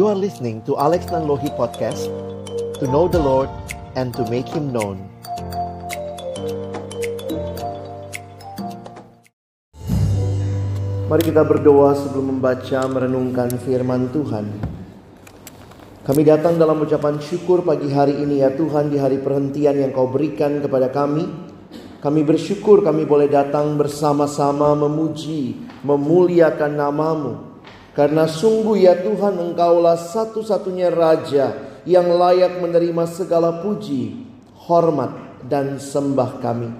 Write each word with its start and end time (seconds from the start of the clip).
You 0.00 0.08
are 0.08 0.16
listening 0.16 0.64
to 0.64 0.80
Alex 0.80 1.12
Nanlohi 1.12 1.52
Podcast 1.60 2.08
To 2.80 2.88
know 2.88 3.04
the 3.04 3.20
Lord 3.20 3.52
and 4.00 4.16
to 4.16 4.24
make 4.32 4.48
Him 4.48 4.72
known. 4.72 4.96
Mari 11.04 11.20
kita 11.20 11.44
berdoa 11.44 11.92
sebelum 11.92 12.32
membaca 12.32 12.80
merenungkan 12.88 13.52
firman 13.60 14.08
Tuhan. 14.08 14.48
Kami 16.00 16.22
datang 16.24 16.56
dalam 16.56 16.80
ucapan 16.80 17.20
syukur 17.20 17.60
pagi 17.60 17.92
hari 17.92 18.24
ini 18.24 18.40
ya 18.40 18.56
Tuhan 18.56 18.88
di 18.88 18.96
hari 18.96 19.20
perhentian 19.20 19.84
yang 19.84 19.92
kau 19.92 20.08
berikan 20.08 20.64
kepada 20.64 20.88
kami. 20.88 21.28
Kami 22.00 22.24
bersyukur 22.24 22.80
kami 22.80 23.04
boleh 23.04 23.28
datang 23.28 23.76
bersama-sama 23.76 24.72
memuji, 24.72 25.60
memuliakan 25.84 26.72
namamu 26.72 27.49
karena 28.00 28.24
sungguh 28.24 28.80
ya 28.80 28.96
Tuhan 28.96 29.36
engkaulah 29.36 30.00
satu-satunya 30.00 30.88
Raja 30.88 31.52
yang 31.84 32.08
layak 32.08 32.56
menerima 32.56 33.04
segala 33.04 33.60
puji, 33.60 34.24
hormat, 34.56 35.44
dan 35.44 35.76
sembah 35.76 36.40
kami. 36.40 36.72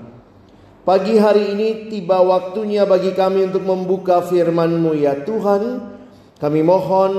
Pagi 0.81 1.21
hari 1.21 1.53
ini 1.53 1.93
tiba 1.93 2.25
waktunya 2.25 2.89
bagi 2.89 3.13
kami 3.13 3.53
untuk 3.53 3.69
membuka 3.69 4.25
firman-Mu 4.25 4.97
ya 4.97 5.21
Tuhan. 5.21 5.93
Kami 6.41 6.61
mohon 6.65 7.13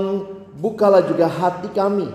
bukalah 0.57 1.05
juga 1.05 1.29
hati 1.29 1.69
kami. 1.69 2.09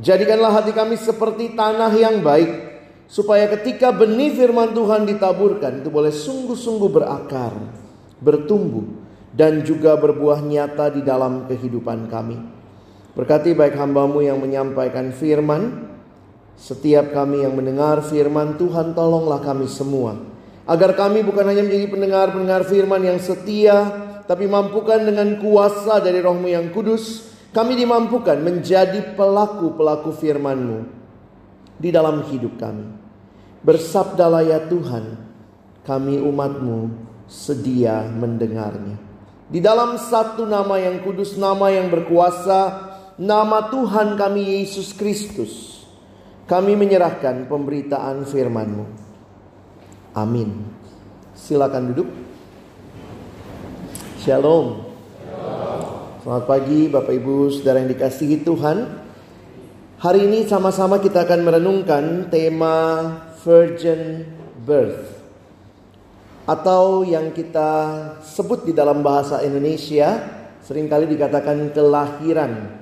Jadikanlah 0.00 0.64
hati 0.64 0.72
kami 0.72 0.96
seperti 0.96 1.52
tanah 1.52 1.92
yang 1.92 2.24
baik. 2.24 2.72
Supaya 3.04 3.52
ketika 3.52 3.92
benih 3.92 4.32
firman 4.32 4.72
Tuhan 4.72 5.04
ditaburkan 5.04 5.84
itu 5.84 5.92
boleh 5.92 6.08
sungguh-sungguh 6.08 6.88
berakar, 6.88 7.52
bertumbuh 8.16 8.97
dan 9.38 9.62
juga 9.62 9.94
berbuah 9.94 10.42
nyata 10.42 10.90
di 10.90 11.06
dalam 11.06 11.46
kehidupan 11.46 12.10
kami. 12.10 12.34
Berkati 13.14 13.54
baik 13.54 13.78
hambamu 13.78 14.18
yang 14.18 14.42
menyampaikan 14.42 15.14
firman, 15.14 15.86
setiap 16.58 17.14
kami 17.14 17.46
yang 17.46 17.54
mendengar 17.54 18.02
firman 18.02 18.58
Tuhan 18.58 18.98
tolonglah 18.98 19.38
kami 19.38 19.70
semua. 19.70 20.18
Agar 20.66 20.98
kami 20.98 21.22
bukan 21.22 21.46
hanya 21.46 21.62
menjadi 21.62 21.86
pendengar-pendengar 21.86 22.66
firman 22.66 22.98
yang 22.98 23.18
setia, 23.22 23.88
tapi 24.26 24.50
mampukan 24.50 25.06
dengan 25.06 25.38
kuasa 25.38 26.02
dari 26.02 26.18
rohmu 26.18 26.50
yang 26.50 26.74
kudus, 26.74 27.30
kami 27.54 27.78
dimampukan 27.78 28.36
menjadi 28.42 29.14
pelaku-pelaku 29.14 30.12
firman-Mu 30.18 30.78
di 31.78 31.88
dalam 31.94 32.26
hidup 32.26 32.58
kami. 32.58 32.90
Bersabdalah 33.62 34.44
ya 34.44 34.60
Tuhan, 34.66 35.16
kami 35.86 36.20
umat-Mu 36.20 36.90
sedia 37.30 38.04
mendengarnya. 38.04 39.07
Di 39.48 39.64
dalam 39.64 39.96
satu 39.96 40.44
nama 40.44 40.76
yang 40.76 41.00
kudus, 41.00 41.40
nama 41.40 41.72
yang 41.72 41.88
berkuasa, 41.88 42.84
nama 43.16 43.72
Tuhan 43.72 44.20
kami 44.20 44.60
Yesus 44.60 44.92
Kristus. 44.92 45.80
Kami 46.44 46.76
menyerahkan 46.76 47.48
pemberitaan 47.48 48.28
firman-Mu. 48.28 48.84
Amin. 50.12 50.68
Silakan 51.32 51.96
duduk. 51.96 52.08
Shalom. 54.20 54.84
Selamat 56.20 56.44
pagi 56.44 56.92
Bapak 56.92 57.14
Ibu 57.16 57.48
Saudara 57.48 57.80
yang 57.80 57.88
dikasihi 57.88 58.44
Tuhan. 58.44 59.00
Hari 59.96 60.28
ini 60.28 60.44
sama-sama 60.44 61.00
kita 61.00 61.24
akan 61.24 61.40
merenungkan 61.40 62.28
tema 62.28 62.76
Virgin 63.40 64.28
Birth 64.68 65.17
atau 66.48 67.04
yang 67.04 67.36
kita 67.36 67.70
sebut 68.24 68.64
di 68.64 68.72
dalam 68.72 69.04
bahasa 69.04 69.44
Indonesia 69.44 70.16
sering 70.64 70.88
kali 70.88 71.04
dikatakan 71.04 71.76
kelahiran 71.76 72.72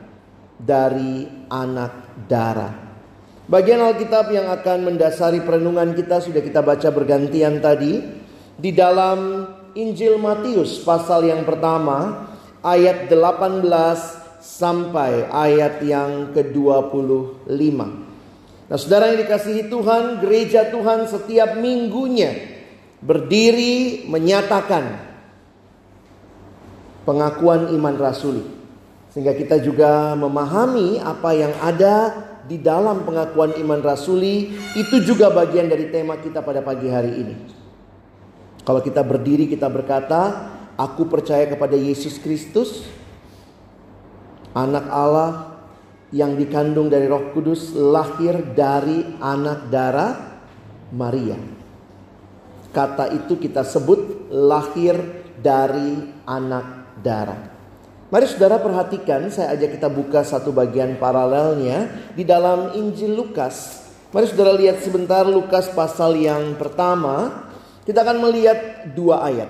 dari 0.55 1.27
anak 1.51 2.23
darah. 2.31 2.87
Bagian 3.51 3.83
Alkitab 3.83 4.31
yang 4.31 4.47
akan 4.55 4.87
mendasari 4.87 5.43
perenungan 5.43 5.99
kita 5.99 6.23
sudah 6.23 6.43
kita 6.43 6.63
baca 6.63 6.95
bergantian 6.95 7.59
tadi 7.59 8.03
di 8.55 8.71
dalam 8.71 9.51
Injil 9.75 10.19
Matius 10.19 10.83
pasal 10.87 11.27
yang 11.27 11.43
pertama 11.43 12.31
ayat 12.63 13.11
18 13.11 13.67
sampai 14.39 15.27
ayat 15.31 15.83
yang 15.83 16.31
ke-25. 16.31 17.51
Nah, 18.67 18.79
saudara 18.79 19.15
yang 19.15 19.23
dikasihi 19.27 19.71
Tuhan, 19.71 20.23
gereja 20.23 20.71
Tuhan 20.71 21.07
setiap 21.07 21.59
minggunya 21.59 22.56
berdiri 23.01 24.05
menyatakan 24.09 25.07
pengakuan 27.07 27.73
iman 27.73 27.97
rasuli. 27.97 28.45
Sehingga 29.15 29.33
kita 29.33 29.63
juga 29.65 30.13
memahami 30.13 31.01
apa 31.01 31.31
yang 31.33 31.55
ada 31.65 32.13
di 32.45 32.61
dalam 32.61 33.03
pengakuan 33.03 33.57
iman 33.59 33.81
rasuli 33.81 34.53
itu 34.77 34.97
juga 35.03 35.33
bagian 35.33 35.67
dari 35.67 35.89
tema 35.89 36.21
kita 36.21 36.45
pada 36.45 36.61
pagi 36.61 36.93
hari 36.93 37.13
ini. 37.25 37.37
Kalau 38.67 38.83
kita 38.83 39.01
berdiri 39.07 39.47
kita 39.47 39.71
berkata, 39.71 40.53
aku 40.75 41.07
percaya 41.07 41.47
kepada 41.47 41.79
Yesus 41.79 42.19
Kristus, 42.19 42.85
anak 44.53 44.85
Allah 44.91 45.31
yang 46.11 46.35
dikandung 46.35 46.91
dari 46.91 47.07
Roh 47.07 47.31
Kudus, 47.31 47.73
lahir 47.73 48.43
dari 48.53 49.07
anak 49.23 49.71
darah 49.71 50.13
Maria. 50.91 51.56
Kata 52.77 53.09
itu 53.09 53.41
kita 53.41 53.65
sebut 53.65 54.29
lahir 54.29 55.01
dari 55.41 56.13
anak 56.29 56.93
darah. 57.01 57.41
Mari 58.13 58.29
saudara 58.29 58.61
perhatikan, 58.61 59.33
saya 59.33 59.57
ajak 59.57 59.81
kita 59.81 59.89
buka 59.89 60.21
satu 60.21 60.53
bagian 60.53 61.01
paralelnya 61.01 61.89
di 62.13 62.21
dalam 62.21 62.77
Injil 62.77 63.17
Lukas. 63.17 63.81
Mari 64.13 64.29
saudara 64.29 64.53
lihat 64.53 64.85
sebentar 64.85 65.25
Lukas 65.25 65.73
pasal 65.73 66.21
yang 66.21 66.53
pertama. 66.61 67.49
Kita 67.89 68.05
akan 68.05 68.29
melihat 68.29 68.93
dua 68.93 69.25
ayat. 69.25 69.49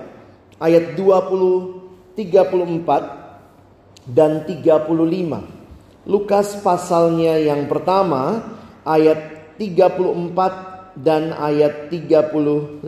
Ayat 0.63 0.95
20, 0.95 2.15
34 2.15 4.07
dan 4.07 4.47
35. 4.47 6.07
Lukas 6.07 6.55
pasalnya 6.63 7.35
yang 7.43 7.67
pertama 7.67 8.55
ayat 8.87 9.51
34 9.59 10.76
dan 11.01 11.33
ayat 11.37 11.93
35. 11.93 12.81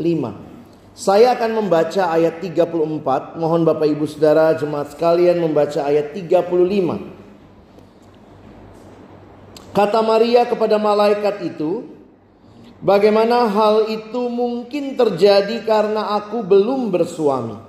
Saya 0.97 1.38
akan 1.38 1.64
membaca 1.64 2.12
ayat 2.12 2.42
34. 2.44 3.38
Mohon 3.40 3.62
Bapak 3.64 3.88
Ibu 3.88 4.03
Saudara 4.09 4.52
jemaat 4.58 4.92
sekalian 4.92 5.40
membaca 5.40 5.86
ayat 5.86 6.12
35. 6.12 7.00
Kata 9.72 10.02
Maria 10.02 10.44
kepada 10.50 10.75
malaikat 10.81 11.46
itu, 11.46 11.88
"Bagaimana 12.81 13.48
hal 13.48 13.88
itu 13.88 14.28
mungkin 14.28 14.98
terjadi 14.98 15.64
karena 15.64 16.19
aku 16.19 16.44
belum 16.44 16.92
bersuami?" 16.92 17.69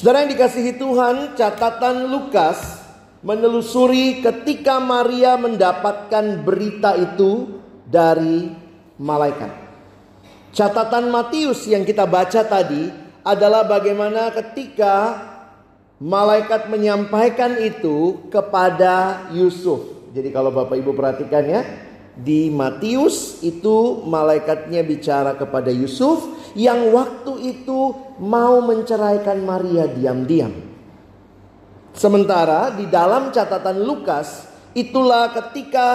Saudara 0.00 0.24
yang 0.24 0.32
dikasihi 0.32 0.80
Tuhan, 0.80 1.36
catatan 1.36 2.08
Lukas 2.08 2.56
menelusuri 3.20 4.24
ketika 4.24 4.80
Maria 4.80 5.36
mendapatkan 5.36 6.40
berita 6.40 6.96
itu 6.96 7.60
dari 7.84 8.48
malaikat. 8.96 9.52
Catatan 10.56 11.12
Matius 11.12 11.68
yang 11.68 11.84
kita 11.84 12.08
baca 12.08 12.40
tadi 12.48 12.88
adalah 13.20 13.68
bagaimana 13.68 14.32
ketika 14.32 15.20
malaikat 16.00 16.72
menyampaikan 16.72 17.60
itu 17.60 18.24
kepada 18.32 19.28
Yusuf. 19.36 19.84
Jadi 20.16 20.32
kalau 20.32 20.48
Bapak 20.48 20.80
Ibu 20.80 20.96
perhatikan 20.96 21.44
ya, 21.44 21.60
di 22.20 22.52
Matius 22.52 23.40
itu 23.40 24.04
malaikatnya 24.04 24.84
bicara 24.84 25.34
kepada 25.34 25.72
Yusuf, 25.72 26.52
yang 26.52 26.92
waktu 26.92 27.56
itu 27.56 27.96
mau 28.20 28.60
menceraikan 28.60 29.40
Maria 29.40 29.88
diam-diam. 29.88 30.52
Sementara 31.96 32.70
di 32.76 32.86
dalam 32.86 33.32
catatan 33.34 33.82
Lukas, 33.82 34.46
itulah 34.76 35.32
ketika 35.34 35.88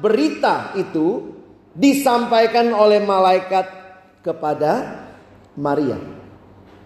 berita 0.00 0.72
itu 0.78 1.34
disampaikan 1.76 2.72
oleh 2.72 3.02
malaikat 3.02 3.66
kepada 4.24 5.04
Maria. 5.58 5.98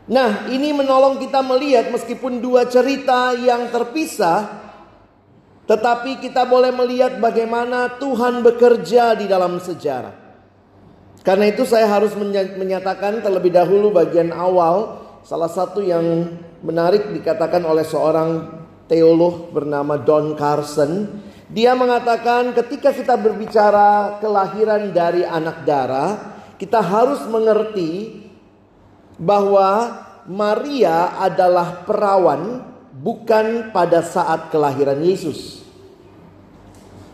Nah, 0.06 0.46
ini 0.46 0.70
menolong 0.70 1.18
kita 1.18 1.42
melihat 1.42 1.90
meskipun 1.90 2.38
dua 2.38 2.70
cerita 2.70 3.34
yang 3.34 3.70
terpisah, 3.74 4.65
tetapi 5.66 6.22
kita 6.22 6.46
boleh 6.46 6.70
melihat 6.70 7.18
bagaimana 7.18 7.98
Tuhan 7.98 8.42
bekerja 8.46 9.18
di 9.18 9.26
dalam 9.26 9.58
sejarah. 9.58 10.14
Karena 11.26 11.50
itu 11.50 11.66
saya 11.66 11.90
harus 11.90 12.14
menyatakan 12.54 13.18
terlebih 13.18 13.50
dahulu 13.50 13.90
bagian 13.90 14.30
awal 14.30 15.02
salah 15.26 15.50
satu 15.50 15.82
yang 15.82 16.38
menarik 16.62 17.10
dikatakan 17.10 17.66
oleh 17.66 17.82
seorang 17.82 18.62
teolog 18.86 19.50
bernama 19.50 19.98
Don 19.98 20.38
Carson. 20.38 21.22
Dia 21.50 21.74
mengatakan 21.74 22.54
ketika 22.54 22.94
kita 22.94 23.18
berbicara 23.18 24.22
kelahiran 24.22 24.94
dari 24.94 25.26
anak 25.26 25.66
darah, 25.66 26.10
kita 26.62 26.78
harus 26.78 27.26
mengerti 27.26 28.22
bahwa 29.18 30.02
Maria 30.30 31.18
adalah 31.22 31.86
perawan 31.86 32.62
bukan 33.06 33.70
pada 33.70 34.02
saat 34.02 34.50
kelahiran 34.50 34.98
Yesus, 34.98 35.62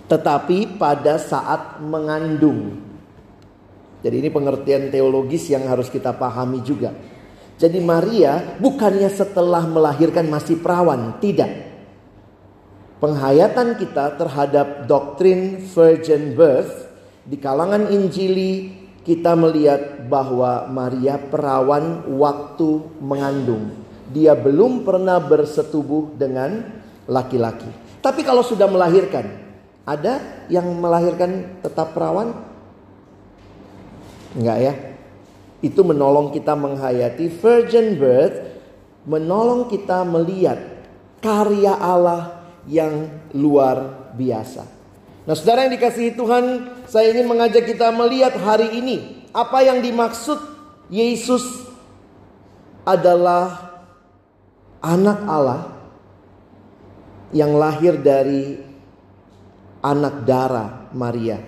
tetapi 0.08 0.80
pada 0.80 1.20
saat 1.20 1.84
mengandung. 1.84 2.80
Jadi 4.00 4.24
ini 4.24 4.32
pengertian 4.32 4.88
teologis 4.88 5.52
yang 5.52 5.68
harus 5.68 5.92
kita 5.92 6.16
pahami 6.16 6.64
juga. 6.64 6.96
Jadi 7.60 7.78
Maria 7.84 8.56
bukannya 8.56 9.12
setelah 9.12 9.68
melahirkan 9.68 10.32
masih 10.32 10.58
perawan, 10.64 11.20
tidak 11.20 11.52
penghayatan 12.98 13.76
kita 13.76 14.16
terhadap 14.16 14.88
doktrin 14.88 15.60
virgin 15.60 16.38
birth 16.38 16.86
di 17.26 17.34
kalangan 17.34 17.90
Injili 17.90 18.80
kita 19.02 19.34
melihat 19.34 20.06
bahwa 20.06 20.70
Maria 20.70 21.18
perawan 21.18 22.06
waktu 22.14 22.70
mengandung. 23.02 23.81
Dia 24.12 24.36
belum 24.36 24.84
pernah 24.84 25.16
bersetubuh 25.18 26.14
dengan 26.14 26.62
laki-laki. 27.08 27.68
Tapi 28.04 28.20
kalau 28.22 28.44
sudah 28.44 28.68
melahirkan, 28.68 29.24
ada 29.82 30.46
yang 30.46 30.68
melahirkan 30.78 31.58
tetap 31.64 31.96
perawan? 31.96 32.34
Enggak 34.36 34.58
ya? 34.62 34.74
Itu 35.62 35.86
menolong 35.86 36.34
kita 36.34 36.54
menghayati 36.54 37.26
virgin 37.40 37.96
birth, 37.98 38.36
menolong 39.06 39.70
kita 39.70 40.02
melihat 40.06 40.58
karya 41.22 41.74
Allah 41.78 42.42
yang 42.66 43.10
luar 43.34 44.10
biasa. 44.14 44.66
Nah, 45.22 45.34
saudara 45.38 45.66
yang 45.66 45.78
dikasihi 45.78 46.18
Tuhan, 46.18 46.44
saya 46.90 47.14
ingin 47.14 47.30
mengajak 47.30 47.62
kita 47.62 47.94
melihat 47.94 48.34
hari 48.42 48.74
ini 48.74 49.22
apa 49.30 49.62
yang 49.62 49.78
dimaksud 49.78 50.38
Yesus 50.90 51.70
adalah 52.82 53.71
anak 54.82 55.18
Allah 55.30 55.62
yang 57.30 57.54
lahir 57.54 57.96
dari 58.02 58.58
anak 59.80 60.26
darah 60.26 60.90
Maria. 60.92 61.38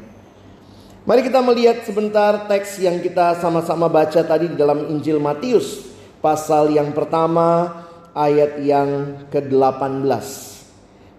Mari 1.04 1.20
kita 1.20 1.44
melihat 1.44 1.84
sebentar 1.84 2.48
teks 2.48 2.80
yang 2.80 3.02
kita 3.04 3.36
sama-sama 3.36 3.92
baca 3.92 4.24
tadi 4.24 4.48
di 4.48 4.56
dalam 4.56 4.88
Injil 4.88 5.20
Matius, 5.20 5.84
pasal 6.24 6.72
yang 6.72 6.96
pertama 6.96 7.84
ayat 8.16 8.56
yang 8.64 9.20
ke-18. 9.28 10.24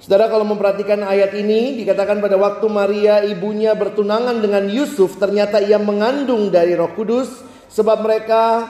Saudara 0.02 0.26
kalau 0.30 0.46
memperhatikan 0.46 1.06
ayat 1.06 1.38
ini 1.38 1.78
dikatakan 1.78 2.18
pada 2.22 2.38
waktu 2.38 2.66
Maria 2.66 3.22
ibunya 3.26 3.78
bertunangan 3.78 4.38
dengan 4.42 4.66
Yusuf 4.70 5.18
ternyata 5.18 5.62
ia 5.62 5.78
mengandung 5.82 6.50
dari 6.50 6.78
Roh 6.78 6.94
Kudus 6.94 7.30
sebab 7.70 8.06
mereka 8.06 8.66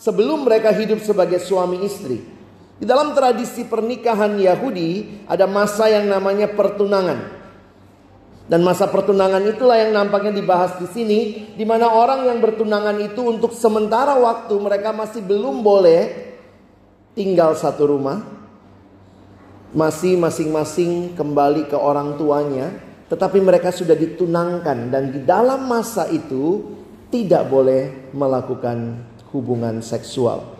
sebelum 0.00 0.48
mereka 0.48 0.72
hidup 0.72 1.00
sebagai 1.00 1.40
suami 1.40 1.84
istri. 1.84 2.37
Di 2.78 2.86
dalam 2.86 3.10
tradisi 3.12 3.66
pernikahan 3.66 4.38
Yahudi 4.38 5.22
ada 5.26 5.50
masa 5.50 5.90
yang 5.90 6.06
namanya 6.06 6.46
pertunangan. 6.50 7.36
Dan 8.48 8.64
masa 8.64 8.88
pertunangan 8.88 9.44
itulah 9.44 9.76
yang 9.76 9.92
nampaknya 9.92 10.32
dibahas 10.32 10.80
di 10.80 10.88
sini 10.88 11.20
di 11.52 11.64
mana 11.68 11.92
orang 11.92 12.32
yang 12.32 12.40
bertunangan 12.40 12.96
itu 13.02 13.20
untuk 13.20 13.52
sementara 13.52 14.16
waktu 14.16 14.56
mereka 14.56 14.94
masih 14.96 15.20
belum 15.20 15.60
boleh 15.60 16.32
tinggal 17.12 17.52
satu 17.52 17.92
rumah 17.92 18.38
masih 19.72 20.16
masing-masing 20.16 21.12
kembali 21.12 21.68
ke 21.68 21.76
orang 21.76 22.16
tuanya, 22.16 22.72
tetapi 23.12 23.40
mereka 23.40 23.68
sudah 23.68 23.92
ditunangkan 23.92 24.88
dan 24.88 25.12
di 25.12 25.20
dalam 25.24 25.68
masa 25.68 26.08
itu 26.08 26.76
tidak 27.12 27.48
boleh 27.48 28.12
melakukan 28.16 29.04
hubungan 29.32 29.84
seksual. 29.84 30.57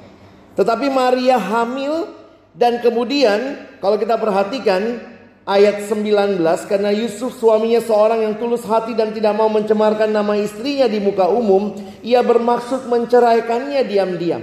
Tetapi 0.58 0.90
Maria 0.90 1.38
hamil 1.38 2.10
dan 2.50 2.82
kemudian 2.82 3.62
kalau 3.78 3.94
kita 3.94 4.18
perhatikan 4.18 4.98
ayat 5.46 5.86
19 5.86 6.42
karena 6.66 6.90
Yusuf 6.90 7.38
suaminya 7.38 7.78
seorang 7.78 8.26
yang 8.26 8.34
tulus 8.42 8.66
hati 8.66 8.98
dan 8.98 9.14
tidak 9.14 9.38
mau 9.38 9.46
mencemarkan 9.46 10.10
nama 10.10 10.34
istrinya 10.34 10.90
di 10.90 10.98
muka 10.98 11.30
umum, 11.30 11.78
ia 12.02 12.26
bermaksud 12.26 12.90
menceraikannya 12.90 13.86
diam-diam. 13.86 14.42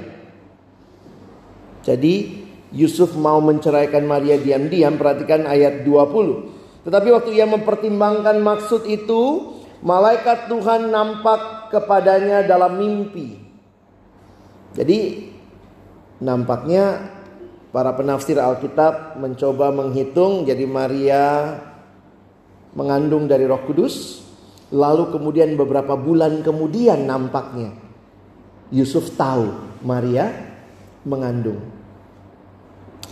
Jadi 1.84 2.16
Yusuf 2.72 3.14
mau 3.20 3.44
menceraikan 3.44 4.08
Maria 4.08 4.40
diam-diam, 4.40 4.96
perhatikan 4.96 5.44
ayat 5.44 5.84
20. 5.84 6.88
Tetapi 6.88 7.08
waktu 7.12 7.30
ia 7.36 7.46
mempertimbangkan 7.46 8.40
maksud 8.40 8.88
itu, 8.88 9.54
malaikat 9.84 10.48
Tuhan 10.48 10.90
nampak 10.90 11.70
kepadanya 11.76 12.42
dalam 12.48 12.80
mimpi. 12.80 13.38
Jadi 14.76 15.35
nampaknya 16.20 17.12
para 17.76 17.92
penafsir 17.96 18.40
Alkitab 18.40 19.20
mencoba 19.20 19.72
menghitung 19.72 20.48
jadi 20.48 20.64
Maria 20.64 21.26
mengandung 22.76 23.28
dari 23.28 23.48
Roh 23.48 23.64
Kudus, 23.64 24.24
lalu 24.72 25.12
kemudian 25.16 25.56
beberapa 25.56 25.96
bulan 25.96 26.44
kemudian 26.44 27.08
nampaknya 27.08 27.72
Yusuf 28.72 29.16
tahu 29.16 29.52
Maria 29.84 30.32
mengandung. 31.08 31.76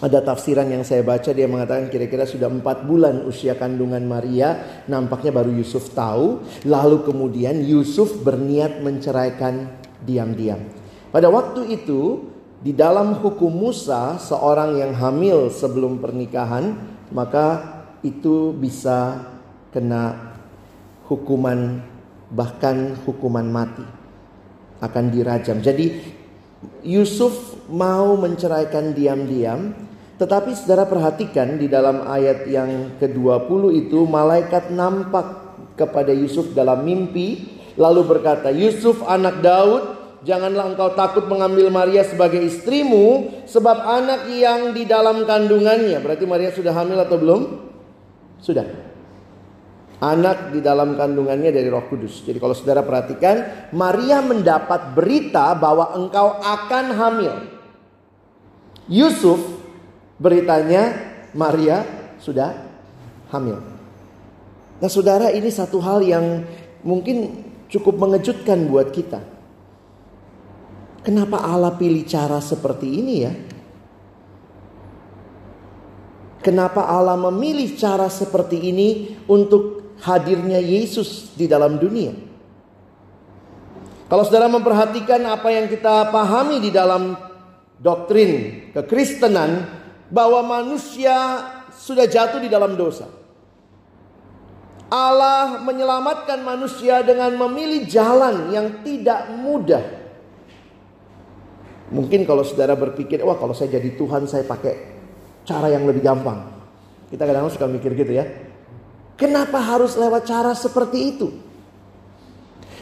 Ada 0.04 0.20
tafsiran 0.20 0.68
yang 0.68 0.84
saya 0.84 1.00
baca 1.00 1.32
dia 1.32 1.48
mengatakan 1.48 1.88
kira-kira 1.88 2.28
sudah 2.28 2.52
empat 2.52 2.84
bulan 2.84 3.24
usia 3.24 3.56
kandungan 3.56 4.04
Maria. 4.04 4.84
Nampaknya 4.92 5.32
baru 5.32 5.56
Yusuf 5.56 5.96
tahu. 5.96 6.44
Lalu 6.68 7.08
kemudian 7.08 7.64
Yusuf 7.64 8.20
berniat 8.20 8.84
menceraikan 8.84 9.72
diam-diam. 10.04 10.60
Pada 11.08 11.32
waktu 11.32 11.80
itu 11.80 12.33
di 12.64 12.72
dalam 12.72 13.20
hukum 13.20 13.52
Musa 13.52 14.16
seorang 14.16 14.80
yang 14.80 14.96
hamil 14.96 15.52
sebelum 15.52 16.00
pernikahan 16.00 16.72
maka 17.12 17.60
itu 18.08 18.56
bisa 18.56 19.20
kena 19.76 20.34
hukuman 21.12 21.84
bahkan 22.32 22.96
hukuman 23.04 23.46
mati 23.52 23.84
akan 24.80 25.06
dirajam. 25.12 25.60
Jadi 25.60 25.92
Yusuf 26.88 27.60
mau 27.68 28.16
menceraikan 28.16 28.96
diam-diam 28.96 29.76
tetapi 30.16 30.56
saudara 30.56 30.88
perhatikan 30.88 31.60
di 31.60 31.68
dalam 31.68 32.08
ayat 32.08 32.48
yang 32.48 32.96
ke-20 32.96 33.62
itu 33.76 34.08
malaikat 34.08 34.72
nampak 34.72 35.60
kepada 35.76 36.16
Yusuf 36.16 36.56
dalam 36.56 36.88
mimpi 36.88 37.60
lalu 37.76 38.08
berkata, 38.08 38.54
"Yusuf 38.54 39.04
anak 39.04 39.44
Daud, 39.44 39.93
janganlah 40.24 40.74
engkau 40.74 40.96
takut 40.98 41.28
mengambil 41.28 41.70
Maria 41.70 42.04
sebagai 42.08 42.40
istrimu 42.42 43.30
sebab 43.48 43.78
anak 43.84 44.28
yang 44.32 44.72
di 44.72 44.88
dalam 44.88 45.28
kandungannya." 45.28 46.00
Berarti 46.00 46.26
Maria 46.28 46.50
sudah 46.52 46.74
hamil 46.76 47.00
atau 47.00 47.18
belum? 47.20 47.42
Sudah. 48.44 48.68
Anak 50.04 50.52
di 50.52 50.60
dalam 50.60 51.00
kandungannya 51.00 51.48
dari 51.56 51.72
Roh 51.72 51.88
Kudus. 51.88 52.28
Jadi 52.28 52.36
kalau 52.36 52.52
saudara 52.52 52.84
perhatikan, 52.84 53.70
Maria 53.72 54.20
mendapat 54.20 54.92
berita 54.92 55.56
bahwa 55.56 55.96
engkau 55.96 56.44
akan 56.44 56.86
hamil. 56.92 57.34
Yusuf 58.92 59.40
beritanya 60.20 60.92
Maria 61.32 61.88
sudah 62.20 62.52
hamil. 63.32 63.64
Nah, 64.84 64.90
saudara, 64.92 65.32
ini 65.32 65.48
satu 65.48 65.80
hal 65.80 66.04
yang 66.04 66.44
mungkin 66.84 67.48
cukup 67.72 67.96
mengejutkan 67.96 68.68
buat 68.68 68.92
kita. 68.92 69.33
Kenapa 71.04 71.44
Allah 71.44 71.76
pilih 71.76 72.08
cara 72.08 72.40
seperti 72.40 72.88
ini 72.88 73.16
ya? 73.22 73.34
Kenapa 76.44 76.88
Allah 76.88 77.16
memilih 77.16 77.76
cara 77.80 78.08
seperti 78.12 78.60
ini 78.60 79.16
untuk 79.28 79.96
hadirnya 80.04 80.60
Yesus 80.60 81.36
di 81.36 81.48
dalam 81.48 81.80
dunia? 81.80 82.12
Kalau 84.12 84.24
saudara 84.28 84.52
memperhatikan 84.52 85.24
apa 85.28 85.50
yang 85.52 85.72
kita 85.72 86.12
pahami 86.12 86.60
di 86.60 86.72
dalam 86.72 87.16
doktrin 87.80 88.72
kekristenan, 88.76 89.84
bahwa 90.14 90.46
manusia 90.46 91.42
sudah 91.74 92.06
jatuh 92.06 92.38
di 92.38 92.46
dalam 92.46 92.78
dosa. 92.78 93.10
Allah 94.94 95.58
menyelamatkan 95.66 96.46
manusia 96.46 97.02
dengan 97.02 97.34
memilih 97.34 97.90
jalan 97.90 98.54
yang 98.54 98.86
tidak 98.86 99.34
mudah. 99.34 100.03
Mungkin 101.94 102.26
kalau 102.26 102.42
saudara 102.42 102.74
berpikir, 102.74 103.22
wah 103.22 103.38
kalau 103.38 103.54
saya 103.54 103.78
jadi 103.78 103.94
Tuhan 103.94 104.26
saya 104.26 104.42
pakai 104.50 104.74
cara 105.46 105.70
yang 105.70 105.86
lebih 105.86 106.02
gampang. 106.02 106.42
Kita 107.14 107.30
kadang-kadang 107.30 107.54
suka 107.54 107.70
mikir 107.70 107.94
gitu 107.94 108.18
ya. 108.18 108.26
Kenapa 109.14 109.62
harus 109.62 109.94
lewat 109.94 110.26
cara 110.26 110.58
seperti 110.58 111.14
itu? 111.14 111.30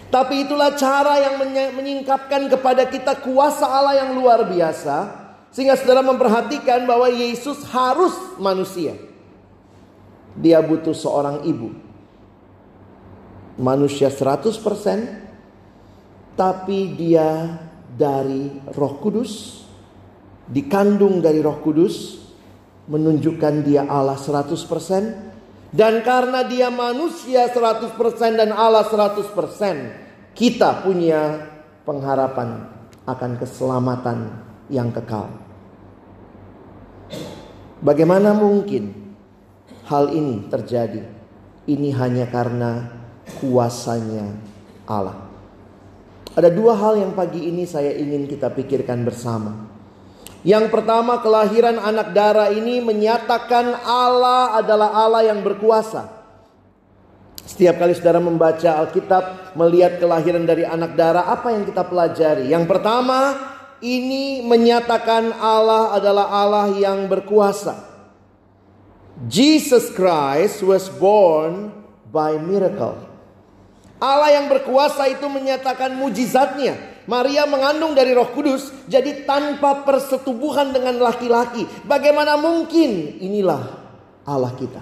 Tapi 0.08 0.48
itulah 0.48 0.76
cara 0.80 1.20
yang 1.24 1.36
menyingkapkan 1.76 2.48
kepada 2.52 2.88
kita 2.88 3.20
kuasa 3.24 3.68
Allah 3.68 4.00
yang 4.00 4.16
luar 4.16 4.48
biasa 4.48 5.20
sehingga 5.52 5.76
saudara 5.76 6.00
memperhatikan 6.04 6.88
bahwa 6.88 7.12
Yesus 7.12 7.68
harus 7.72 8.16
manusia. 8.40 8.96
Dia 10.40 10.64
butuh 10.64 10.96
seorang 10.96 11.44
ibu. 11.44 11.76
Manusia 13.60 14.08
100% 14.08 14.56
tapi 16.40 16.96
dia 16.96 17.60
dari 18.02 18.50
Roh 18.74 18.98
Kudus, 18.98 19.62
dikandung 20.50 21.22
dari 21.22 21.38
Roh 21.38 21.62
Kudus, 21.62 22.18
menunjukkan 22.90 23.62
dia 23.62 23.86
Allah 23.86 24.18
100%, 24.18 25.70
dan 25.70 26.02
karena 26.02 26.42
dia 26.44 26.74
manusia 26.74 27.46
100% 27.46 27.94
dan 28.34 28.50
Allah 28.50 28.90
100%, 28.90 30.34
kita 30.34 30.82
punya 30.82 31.46
pengharapan 31.86 32.66
akan 33.06 33.32
keselamatan 33.38 34.18
yang 34.74 34.90
kekal. 34.90 35.30
Bagaimana 37.82 38.34
mungkin 38.36 38.94
hal 39.90 40.14
ini 40.14 40.50
terjadi? 40.50 41.02
Ini 41.66 41.90
hanya 41.98 42.26
karena 42.30 42.90
kuasanya 43.42 44.34
Allah. 44.90 45.31
Ada 46.32 46.48
dua 46.48 46.80
hal 46.80 46.96
yang 46.96 47.12
pagi 47.12 47.44
ini 47.52 47.68
saya 47.68 47.92
ingin 47.92 48.24
kita 48.24 48.48
pikirkan 48.56 49.04
bersama. 49.04 49.68
Yang 50.42 50.74
pertama, 50.74 51.20
kelahiran 51.20 51.78
anak 51.78 52.16
darah 52.16 52.50
ini 52.50 52.82
menyatakan 52.82 53.78
Allah 53.84 54.58
adalah 54.58 54.90
Allah 54.96 55.28
yang 55.28 55.44
berkuasa. 55.44 56.08
Setiap 57.46 57.78
kali 57.84 57.94
saudara 57.94 58.24
membaca 58.24 58.80
Alkitab, 58.80 59.54
melihat 59.60 60.00
kelahiran 60.00 60.48
dari 60.48 60.64
anak 60.64 60.96
darah, 60.96 61.30
apa 61.30 61.52
yang 61.52 61.68
kita 61.68 61.84
pelajari? 61.84 62.48
Yang 62.48 62.64
pertama, 62.64 63.38
ini 63.84 64.40
menyatakan 64.46 65.36
Allah 65.36 65.94
adalah 66.00 66.32
Allah 66.32 66.72
yang 66.80 67.12
berkuasa. 67.12 67.92
Jesus 69.28 69.92
Christ 69.94 70.64
was 70.64 70.88
born 70.88 71.76
by 72.10 72.40
miracle. 72.40 73.11
Allah 74.02 74.34
yang 74.34 74.50
berkuasa 74.50 75.06
itu 75.14 75.30
menyatakan 75.30 75.94
mujizatnya. 75.94 76.90
Maria 77.06 77.46
mengandung 77.46 77.94
dari 77.94 78.18
Roh 78.18 78.34
Kudus, 78.34 78.74
jadi 78.90 79.26
tanpa 79.30 79.86
persetubuhan 79.86 80.74
dengan 80.74 80.98
laki-laki. 80.98 81.70
Bagaimana 81.86 82.34
mungkin? 82.34 83.22
Inilah 83.22 83.62
Allah 84.26 84.54
kita. 84.58 84.82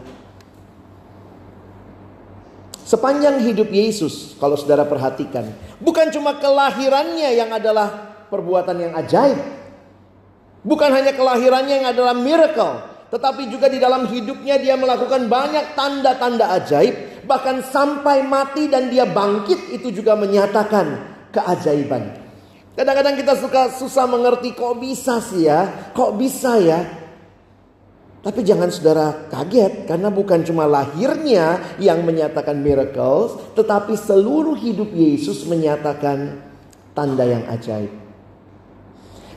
Sepanjang 2.87 3.43
hidup 3.43 3.69
Yesus, 3.69 4.39
kalau 4.39 4.55
saudara 4.55 4.87
perhatikan, 4.87 5.51
bukan 5.83 6.09
cuma 6.15 6.39
kelahirannya 6.39 7.37
yang 7.37 7.51
adalah 7.53 8.17
perbuatan 8.31 8.77
yang 8.81 8.93
ajaib, 8.97 9.37
bukan 10.63 10.89
hanya 10.95 11.13
kelahirannya 11.13 11.75
yang 11.85 11.87
adalah 11.91 12.17
miracle, 12.17 12.81
tetapi 13.13 13.45
juga 13.51 13.69
di 13.69 13.77
dalam 13.77 14.09
hidupnya 14.09 14.57
dia 14.57 14.73
melakukan 14.73 15.29
banyak 15.29 15.77
tanda-tanda 15.77 16.49
ajaib 16.57 17.08
bahkan 17.29 17.61
sampai 17.61 18.25
mati 18.25 18.65
dan 18.65 18.89
dia 18.89 19.05
bangkit 19.05 19.69
itu 19.77 19.93
juga 19.93 20.17
menyatakan 20.17 20.97
keajaiban. 21.29 22.17
Kadang-kadang 22.73 23.21
kita 23.21 23.37
suka 23.37 23.69
susah 23.69 24.09
mengerti 24.09 24.57
kok 24.57 24.81
bisa 24.81 25.21
sih 25.21 25.45
ya, 25.45 25.91
kok 25.93 26.17
bisa 26.17 26.57
ya. 26.57 26.79
Tapi 28.19 28.43
jangan 28.43 28.67
saudara 28.67 29.29
kaget 29.31 29.87
karena 29.87 30.11
bukan 30.11 30.43
cuma 30.43 30.67
lahirnya 30.67 31.77
yang 31.79 32.03
menyatakan 32.03 32.57
miracles, 32.59 33.37
tetapi 33.55 33.95
seluruh 33.95 34.57
hidup 34.59 34.91
Yesus 34.91 35.45
menyatakan 35.47 36.41
tanda 36.91 37.23
yang 37.23 37.47
ajaib. 37.47 37.91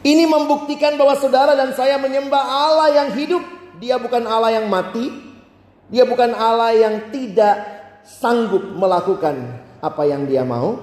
Ini 0.02 0.26
membuktikan 0.26 0.99
bahwa 0.99 1.14
saudara 1.14 1.54
dan 1.54 1.78
saya 1.78 1.94
menyembah 1.94 2.42
Allah 2.42 2.88
yang 2.90 3.08
hidup. 3.14 3.42
Dia 3.78 4.02
bukan 4.02 4.26
Allah 4.26 4.58
yang 4.58 4.66
mati. 4.66 5.11
Dia 5.87 6.02
bukan 6.02 6.34
Allah 6.34 6.75
yang 6.75 7.14
tidak 7.14 7.81
sanggup 8.06 8.62
melakukan 8.75 9.62
apa 9.82 10.02
yang 10.06 10.26
dia 10.26 10.42
mau, 10.47 10.78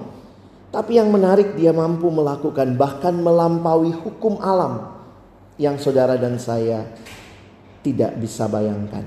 tapi 0.70 0.96
yang 1.00 1.10
menarik 1.10 1.56
dia 1.58 1.74
mampu 1.74 2.08
melakukan 2.12 2.78
bahkan 2.78 3.16
melampaui 3.16 3.90
hukum 3.90 4.38
alam 4.38 5.02
yang 5.58 5.76
saudara 5.76 6.14
dan 6.16 6.38
saya 6.38 6.86
tidak 7.80 8.16
bisa 8.20 8.46
bayangkan. 8.46 9.04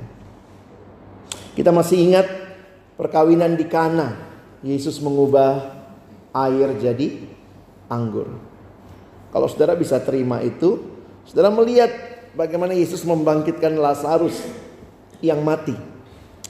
Kita 1.53 1.70
masih 1.70 2.01
ingat 2.01 2.27
perkawinan 2.98 3.53
di 3.53 3.65
Kana. 3.70 4.34
Yesus 4.63 5.03
mengubah 5.03 5.75
air 6.32 6.72
jadi 6.79 7.27
anggur. 7.91 8.32
Kalau 9.27 9.48
saudara 9.51 9.75
bisa 9.75 10.00
terima 10.00 10.39
itu, 10.39 10.79
saudara 11.27 11.51
melihat 11.51 11.91
bagaimana 12.32 12.72
Yesus 12.72 13.03
membangkitkan 13.03 13.75
Lazarus 13.75 14.39
yang 15.20 15.43
mati. 15.43 15.75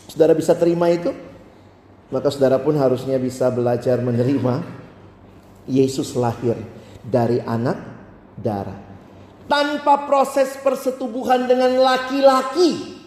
Saudara 0.08 0.38
bisa 0.38 0.54
terima 0.54 0.94
itu? 0.94 1.10
Maka 2.14 2.30
saudara 2.30 2.62
pun 2.62 2.78
harusnya 2.78 3.18
bisa 3.18 3.50
belajar 3.50 3.98
menerima 3.98 4.62
Yesus 5.66 6.14
lahir 6.14 6.54
dari 7.02 7.42
anak 7.42 7.74
darah. 8.38 8.78
Tanpa 9.50 10.06
proses 10.06 10.54
persetubuhan 10.62 11.50
dengan 11.50 11.74
laki-laki. 11.74 13.02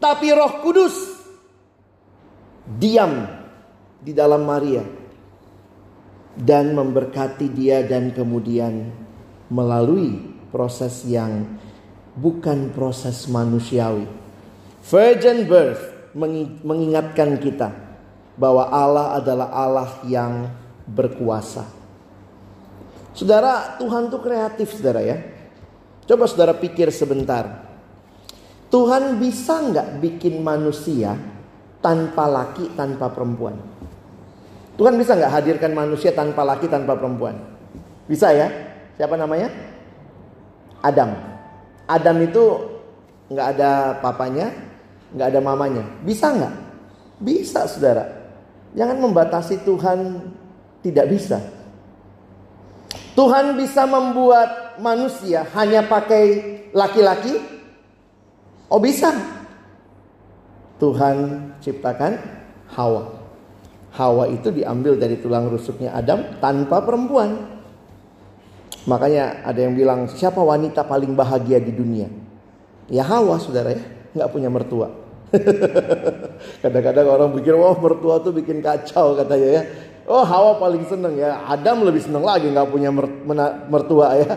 Tapi 0.00 0.26
roh 0.32 0.64
kudus 0.64 0.96
diam 2.64 3.28
di 4.00 4.16
dalam 4.16 4.40
Maria. 4.48 4.84
Dan 6.34 6.72
memberkati 6.72 7.52
dia 7.52 7.84
dan 7.84 8.08
kemudian 8.08 8.88
melalui 9.52 10.16
proses 10.48 11.04
yang 11.04 11.60
bukan 12.16 12.72
proses 12.72 13.28
manusiawi. 13.28 14.08
Virgin 14.80 15.44
birth 15.44 16.16
mengingatkan 16.64 17.36
kita 17.38 17.83
bahwa 18.34 18.66
Allah 18.70 19.18
adalah 19.18 19.48
Allah 19.50 19.90
yang 20.06 20.50
berkuasa. 20.90 21.64
Saudara, 23.14 23.78
Tuhan 23.78 24.10
tuh 24.10 24.20
kreatif 24.20 24.74
saudara 24.74 25.00
ya. 25.00 25.22
Coba 26.04 26.26
saudara 26.26 26.52
pikir 26.52 26.90
sebentar. 26.90 27.64
Tuhan 28.68 29.22
bisa 29.22 29.62
nggak 29.70 30.02
bikin 30.02 30.42
manusia 30.42 31.14
tanpa 31.78 32.26
laki, 32.26 32.74
tanpa 32.74 33.06
perempuan? 33.14 33.54
Tuhan 34.74 34.98
bisa 34.98 35.14
nggak 35.14 35.30
hadirkan 35.30 35.70
manusia 35.70 36.10
tanpa 36.10 36.42
laki, 36.42 36.66
tanpa 36.66 36.98
perempuan? 36.98 37.38
Bisa 38.10 38.34
ya? 38.34 38.50
Siapa 38.98 39.14
namanya? 39.14 39.46
Adam. 40.82 41.14
Adam 41.86 42.16
itu 42.18 42.44
nggak 43.30 43.46
ada 43.56 43.70
papanya, 44.02 44.50
nggak 45.14 45.28
ada 45.30 45.40
mamanya. 45.40 45.84
Bisa 46.02 46.34
nggak? 46.34 46.54
Bisa, 47.22 47.70
saudara. 47.70 48.04
Jangan 48.74 48.98
membatasi 48.98 49.62
Tuhan 49.62 49.98
tidak 50.82 51.06
bisa. 51.10 51.38
Tuhan 53.14 53.54
bisa 53.54 53.86
membuat 53.86 54.82
manusia 54.82 55.46
hanya 55.54 55.86
pakai 55.86 56.24
laki-laki? 56.74 57.38
Oh 58.66 58.82
bisa. 58.82 59.14
Tuhan 60.82 61.16
ciptakan 61.62 62.18
Hawa. 62.74 63.22
Hawa 63.94 64.26
itu 64.26 64.50
diambil 64.50 64.98
dari 64.98 65.22
tulang 65.22 65.46
rusuknya 65.46 65.94
Adam 65.94 66.42
tanpa 66.42 66.82
perempuan. 66.82 67.54
Makanya 68.90 69.46
ada 69.46 69.62
yang 69.62 69.78
bilang 69.78 70.10
siapa 70.10 70.42
wanita 70.42 70.82
paling 70.82 71.14
bahagia 71.14 71.62
di 71.62 71.70
dunia? 71.70 72.10
Ya 72.90 73.06
Hawa 73.06 73.38
saudara 73.38 73.78
ya, 73.78 73.84
nggak 74.18 74.30
punya 74.34 74.50
mertua. 74.50 75.03
Kadang-kadang 76.62 77.06
orang 77.06 77.30
pikir, 77.38 77.54
wah 77.56 77.74
mertua 77.76 78.22
tuh 78.22 78.32
bikin 78.34 78.62
kacau 78.62 79.18
katanya 79.18 79.48
ya. 79.60 79.62
Oh 80.04 80.20
Hawa 80.20 80.60
paling 80.60 80.84
seneng 80.84 81.16
ya, 81.16 81.48
Adam 81.48 81.80
lebih 81.88 82.04
seneng 82.04 82.22
lagi 82.22 82.52
nggak 82.52 82.68
punya 82.68 82.92
mertua 83.68 84.20
ya. 84.20 84.36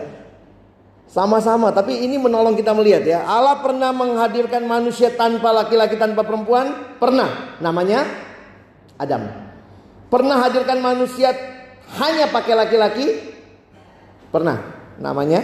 Sama-sama, 1.08 1.72
tapi 1.72 2.04
ini 2.04 2.20
menolong 2.20 2.52
kita 2.52 2.76
melihat 2.76 3.00
ya. 3.00 3.24
Allah 3.24 3.64
pernah 3.64 3.96
menghadirkan 3.96 4.68
manusia 4.68 5.08
tanpa 5.16 5.56
laki-laki 5.56 5.96
tanpa 5.96 6.20
perempuan? 6.20 6.96
Pernah. 7.00 7.56
Namanya 7.64 8.04
Adam. 9.00 9.24
Pernah 10.12 10.36
hadirkan 10.44 10.84
manusia 10.84 11.32
hanya 11.96 12.28
pakai 12.28 12.52
laki-laki? 12.52 13.06
Pernah. 14.28 14.60
Namanya 15.00 15.40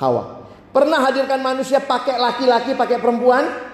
Hawa. 0.00 0.48
Pernah 0.72 1.04
hadirkan 1.04 1.44
manusia 1.44 1.84
pakai 1.84 2.16
laki-laki, 2.16 2.72
pakai 2.72 2.96
perempuan? 2.96 3.67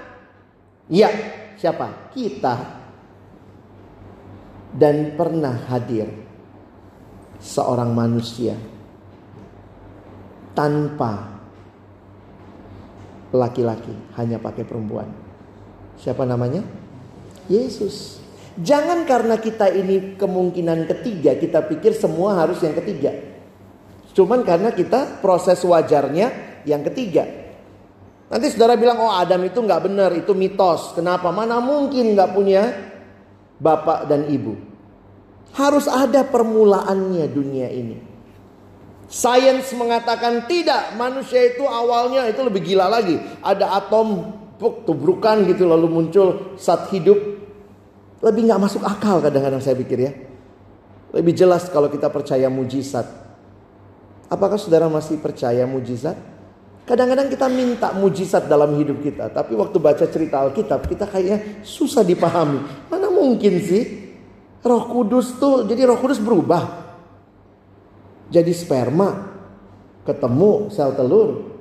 Ya, 0.89 1.11
siapa? 1.57 2.13
Kita. 2.13 2.85
Dan 4.75 5.15
pernah 5.15 5.55
hadir 5.71 6.11
seorang 7.39 7.95
manusia 7.95 8.59
tanpa 10.55 11.35
laki-laki, 13.31 13.95
hanya 14.19 14.43
pakai 14.43 14.67
perempuan. 14.67 15.07
Siapa 15.99 16.27
namanya? 16.27 16.63
Yesus. 17.47 18.23
Jangan 18.55 19.03
karena 19.07 19.39
kita 19.39 19.67
ini 19.75 20.15
kemungkinan 20.15 20.87
ketiga, 20.87 21.35
kita 21.35 21.67
pikir 21.67 21.91
semua 21.95 22.39
harus 22.39 22.63
yang 22.63 22.75
ketiga. 22.79 23.11
Cuman 24.15 24.47
karena 24.47 24.71
kita 24.71 25.19
proses 25.19 25.59
wajarnya 25.67 26.31
yang 26.63 26.87
ketiga. 26.87 27.44
Nanti 28.33 28.47
saudara 28.51 28.75
bilang, 28.75 28.99
oh 29.05 29.13
Adam 29.13 29.45
itu 29.45 29.61
nggak 29.61 29.83
benar, 29.85 30.11
itu 30.17 30.33
mitos. 30.33 30.97
Kenapa? 30.97 31.29
Mana 31.29 31.61
mungkin 31.61 32.17
nggak 32.17 32.31
punya 32.33 32.63
bapak 33.61 34.09
dan 34.09 34.27
ibu. 34.33 34.57
Harus 35.55 35.87
ada 35.87 36.27
permulaannya 36.27 37.27
dunia 37.31 37.69
ini. 37.71 37.97
Sains 39.07 39.71
mengatakan 39.77 40.49
tidak, 40.51 40.97
manusia 40.97 41.53
itu 41.55 41.63
awalnya 41.63 42.27
itu 42.27 42.41
lebih 42.43 42.65
gila 42.65 42.89
lagi. 42.91 43.21
Ada 43.45 43.79
atom 43.85 44.35
tubrukan 44.59 45.45
gitu 45.45 45.69
lalu 45.69 45.87
muncul 45.87 46.57
saat 46.57 46.91
hidup. 46.91 47.17
Lebih 48.25 48.49
nggak 48.49 48.63
masuk 48.63 48.83
akal 48.83 49.21
kadang-kadang 49.21 49.61
saya 49.61 49.77
pikir 49.77 49.99
ya. 50.01 50.13
Lebih 51.15 51.37
jelas 51.37 51.69
kalau 51.71 51.87
kita 51.87 52.11
percaya 52.11 52.51
mujizat. 52.51 53.07
Apakah 54.27 54.59
saudara 54.59 54.91
masih 54.91 55.21
percaya 55.23 55.63
mujizat? 55.69 56.19
Kadang-kadang 56.85 57.33
kita 57.33 57.49
minta 57.49 57.97
mujizat 57.97 58.45
dalam 58.45 58.77
hidup 58.77 59.01
kita, 59.01 59.33
tapi 59.33 59.57
waktu 59.57 59.81
baca 59.81 60.05
cerita 60.05 60.45
Alkitab 60.45 60.85
kita 60.85 61.09
kayaknya 61.09 61.65
susah 61.65 62.05
dipahami. 62.05 62.61
Mana 62.93 63.09
mungkin 63.09 63.57
sih 63.65 64.13
Roh 64.61 64.85
Kudus 64.93 65.41
tuh 65.41 65.65
jadi 65.65 65.89
Roh 65.89 65.97
Kudus 65.97 66.21
berubah. 66.21 66.85
Jadi 68.29 68.53
sperma 68.53 69.17
ketemu 70.05 70.69
sel 70.69 70.93
telur. 70.93 71.57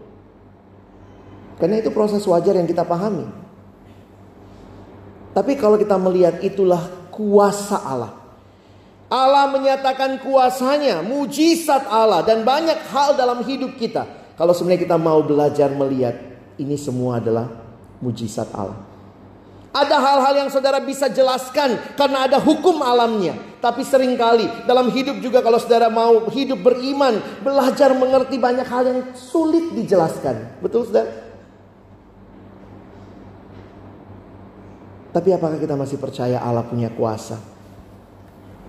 Karena 1.55 1.79
itu 1.79 1.87
proses 1.95 2.27
wajar 2.27 2.59
yang 2.59 2.67
kita 2.67 2.83
pahami. 2.83 3.23
Tapi 5.31 5.55
kalau 5.55 5.79
kita 5.79 5.95
melihat 5.95 6.43
itulah 6.43 6.83
kuasa 7.15 7.79
Allah. 7.79 8.11
Allah 9.07 9.47
menyatakan 9.55 10.19
kuasanya, 10.19 10.99
mujizat 10.99 11.87
Allah 11.87 12.27
dan 12.27 12.43
banyak 12.43 12.75
hal 12.91 13.15
dalam 13.15 13.39
hidup 13.47 13.79
kita 13.79 14.22
kalau 14.33 14.53
sebenarnya 14.55 14.89
kita 14.89 14.97
mau 14.97 15.21
belajar 15.21 15.69
melihat 15.69 16.17
ini 16.57 16.77
semua 16.77 17.21
adalah 17.21 17.49
mujizat 18.01 18.49
Allah. 18.53 18.93
Ada 19.73 19.97
hal-hal 19.97 20.33
yang 20.45 20.49
saudara 20.53 20.77
bisa 20.77 21.09
jelaskan 21.09 21.81
karena 21.97 22.29
ada 22.29 22.37
hukum 22.37 22.77
alamnya. 22.85 23.33
Tapi 23.57 23.81
sering 23.81 24.13
kali 24.13 24.45
dalam 24.69 24.93
hidup 24.93 25.17
juga 25.17 25.41
kalau 25.41 25.57
saudara 25.57 25.89
mau 25.89 26.29
hidup 26.29 26.61
beriman, 26.61 27.17
belajar 27.41 27.89
mengerti 27.97 28.37
banyak 28.37 28.69
hal 28.69 28.83
yang 28.85 28.99
sulit 29.17 29.73
dijelaskan. 29.73 30.61
Betul 30.61 30.85
saudara? 30.85 31.09
Tapi 35.13 35.29
apakah 35.29 35.57
kita 35.61 35.73
masih 35.77 35.97
percaya 36.01 36.37
Allah 36.41 36.65
punya 36.65 36.89
kuasa? 36.93 37.37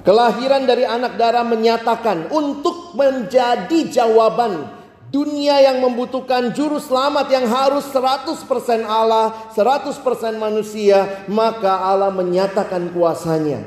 Kelahiran 0.05 0.69
dari 0.69 0.85
anak 0.85 1.17
darah 1.17 1.45
menyatakan 1.45 2.29
untuk 2.29 2.93
menjadi 2.93 3.89
jawaban 3.89 4.84
Dunia 5.15 5.63
yang 5.63 5.79
membutuhkan 5.79 6.51
juru 6.51 6.83
selamat 6.83 7.31
yang 7.31 7.47
harus 7.47 7.87
100% 7.87 8.35
Allah, 8.83 9.47
100% 9.55 9.95
manusia, 10.35 11.23
maka 11.31 11.87
Allah 11.87 12.11
menyatakan 12.11 12.91
kuasanya 12.91 13.63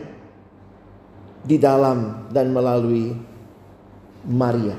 di 1.48 1.56
dalam 1.56 2.28
dan 2.36 2.52
melalui 2.52 3.16
Maria. 4.28 4.76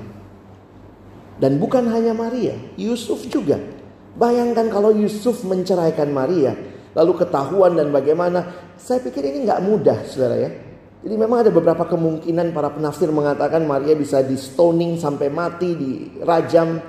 Dan 1.41 1.57
bukan 1.57 1.89
hanya 1.89 2.13
Maria, 2.13 2.53
Yusuf 2.77 3.25
juga. 3.33 3.57
Bayangkan 4.21 4.69
kalau 4.69 4.93
Yusuf 4.93 5.49
menceraikan 5.49 6.13
Maria, 6.13 6.53
lalu 6.93 7.17
ketahuan 7.17 7.81
dan 7.81 7.89
bagaimana. 7.89 8.69
Saya 8.77 9.01
pikir 9.01 9.25
ini 9.25 9.49
nggak 9.49 9.65
mudah, 9.65 10.05
saudara 10.05 10.37
ya. 10.37 10.68
Jadi 10.99 11.15
memang 11.15 11.47
ada 11.47 11.55
beberapa 11.55 11.87
kemungkinan 11.87 12.51
para 12.51 12.75
penafsir 12.75 13.07
mengatakan 13.15 13.63
Maria 13.63 13.95
bisa 13.95 14.19
di 14.19 14.35
stoning 14.35 14.99
sampai 14.99 15.31
mati, 15.31 15.71
dirajam. 15.79 16.83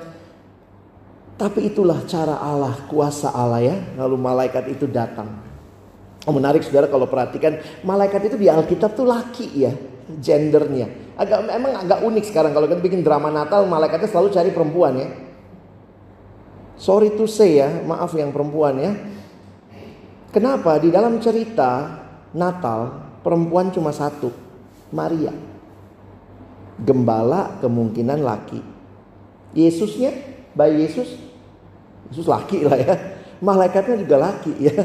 Tapi 1.37 1.69
itulah 1.69 2.03
cara 2.09 2.41
Allah, 2.41 2.89
kuasa 2.89 3.29
Allah 3.31 3.61
ya. 3.61 3.75
Lalu 4.01 4.17
malaikat 4.17 4.65
itu 4.73 4.89
datang. 4.89 5.29
Oh, 6.27 6.33
menarik 6.35 6.65
saudara 6.65 6.89
kalau 6.91 7.07
perhatikan 7.07 7.61
malaikat 7.85 8.33
itu 8.33 8.35
di 8.35 8.51
Alkitab 8.51 8.97
tuh 8.97 9.07
laki 9.07 9.47
ya 9.55 9.71
gendernya. 10.17 11.15
Agak 11.15 11.45
emang 11.53 11.73
agak 11.77 12.01
unik 12.01 12.25
sekarang 12.27 12.51
kalau 12.51 12.65
kita 12.65 12.81
bikin 12.81 13.05
drama 13.05 13.29
Natal 13.29 13.69
malaikatnya 13.69 14.09
selalu 14.09 14.29
cari 14.33 14.49
perempuan 14.49 14.93
ya. 14.97 15.07
Sorry 16.79 17.13
to 17.13 17.27
say 17.27 17.59
ya, 17.59 17.69
maaf 17.83 18.15
yang 18.15 18.31
perempuan 18.33 18.75
ya. 18.79 18.91
Kenapa 20.31 20.79
di 20.79 20.89
dalam 20.89 21.19
cerita 21.19 21.99
Natal 22.33 23.08
perempuan 23.21 23.71
cuma 23.73 23.93
satu, 23.93 24.31
Maria. 24.93 25.33
Gembala 26.79 27.59
kemungkinan 27.59 28.23
laki. 28.23 28.61
Yesusnya, 29.51 30.15
bayi 30.55 30.87
Yesus, 30.87 31.19
Yesus 32.11 32.27
laki 32.29 32.63
lah 32.63 32.77
ya. 32.79 32.95
Malaikatnya 33.39 33.99
juga 33.99 34.17
laki 34.19 34.53
ya. 34.59 34.75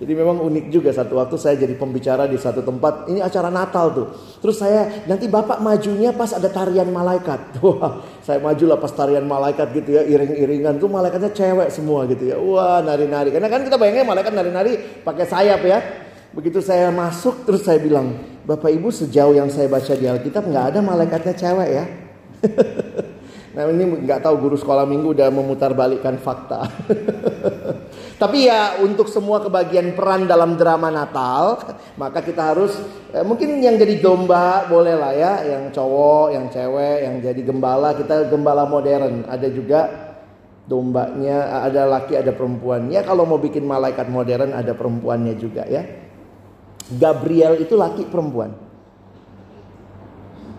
Jadi 0.00 0.16
memang 0.16 0.40
unik 0.40 0.72
juga 0.72 0.96
satu 0.96 1.20
waktu 1.20 1.36
saya 1.36 1.60
jadi 1.60 1.76
pembicara 1.76 2.24
di 2.24 2.40
satu 2.40 2.64
tempat. 2.64 3.12
Ini 3.12 3.20
acara 3.20 3.52
Natal 3.52 3.92
tuh. 3.92 4.06
Terus 4.40 4.56
saya 4.56 5.04
nanti 5.04 5.28
bapak 5.28 5.60
majunya 5.60 6.16
pas 6.16 6.32
ada 6.32 6.48
tarian 6.48 6.88
malaikat. 6.88 7.52
Wah, 7.60 8.00
saya 8.24 8.40
maju 8.40 8.64
lah 8.64 8.80
pas 8.80 8.88
tarian 8.96 9.28
malaikat 9.28 9.76
gitu 9.76 10.00
ya, 10.00 10.02
iring-iringan 10.08 10.80
tuh 10.80 10.88
malaikatnya 10.88 11.36
cewek 11.36 11.68
semua 11.68 12.08
gitu 12.08 12.32
ya. 12.32 12.40
Wah, 12.40 12.80
nari-nari. 12.80 13.28
Karena 13.28 13.52
kan 13.52 13.60
kita 13.60 13.76
bayangin 13.76 14.08
malaikat 14.08 14.32
nari-nari 14.32 14.72
pakai 15.04 15.28
sayap 15.28 15.60
ya. 15.68 15.99
Begitu 16.30 16.62
saya 16.62 16.94
masuk 16.94 17.42
terus 17.42 17.66
saya 17.66 17.82
bilang, 17.82 18.14
Bapak 18.46 18.70
Ibu 18.70 18.94
sejauh 18.94 19.34
yang 19.34 19.50
saya 19.50 19.66
baca 19.66 19.90
di 19.98 20.06
Alkitab 20.06 20.46
nggak 20.46 20.66
ada 20.74 20.78
malaikatnya 20.78 21.34
cewek 21.34 21.70
ya. 21.74 21.84
nah 23.54 23.66
ini 23.66 24.06
nggak 24.06 24.22
tahu 24.22 24.38
guru 24.38 24.54
sekolah 24.54 24.86
minggu 24.86 25.10
udah 25.10 25.26
memutar 25.34 25.74
balikan 25.74 26.14
fakta. 26.22 26.70
Tapi 28.22 28.46
ya 28.46 28.78
untuk 28.78 29.10
semua 29.10 29.42
kebagian 29.42 29.98
peran 29.98 30.30
dalam 30.30 30.54
drama 30.54 30.86
Natal, 30.86 31.58
maka 31.98 32.22
kita 32.22 32.54
harus 32.54 32.78
eh, 33.10 33.26
mungkin 33.26 33.58
yang 33.58 33.74
jadi 33.74 33.98
domba 33.98 34.70
boleh 34.70 34.94
lah 34.94 35.10
ya, 35.10 35.32
yang 35.42 35.74
cowok, 35.74 36.30
yang 36.30 36.46
cewek, 36.46 37.10
yang 37.10 37.14
jadi 37.18 37.40
gembala 37.42 37.90
kita 37.98 38.30
gembala 38.30 38.70
modern. 38.70 39.26
Ada 39.26 39.48
juga 39.50 39.80
dombanya, 40.70 41.66
ada 41.66 41.90
laki, 41.90 42.14
ada 42.14 42.30
perempuan. 42.30 42.86
Ya 42.86 43.02
kalau 43.02 43.26
mau 43.26 43.42
bikin 43.42 43.66
malaikat 43.66 44.06
modern 44.06 44.54
ada 44.54 44.78
perempuannya 44.78 45.34
juga 45.34 45.66
ya. 45.66 46.09
Gabriel 46.98 47.62
itu 47.62 47.78
laki 47.78 48.08
perempuan. 48.10 48.54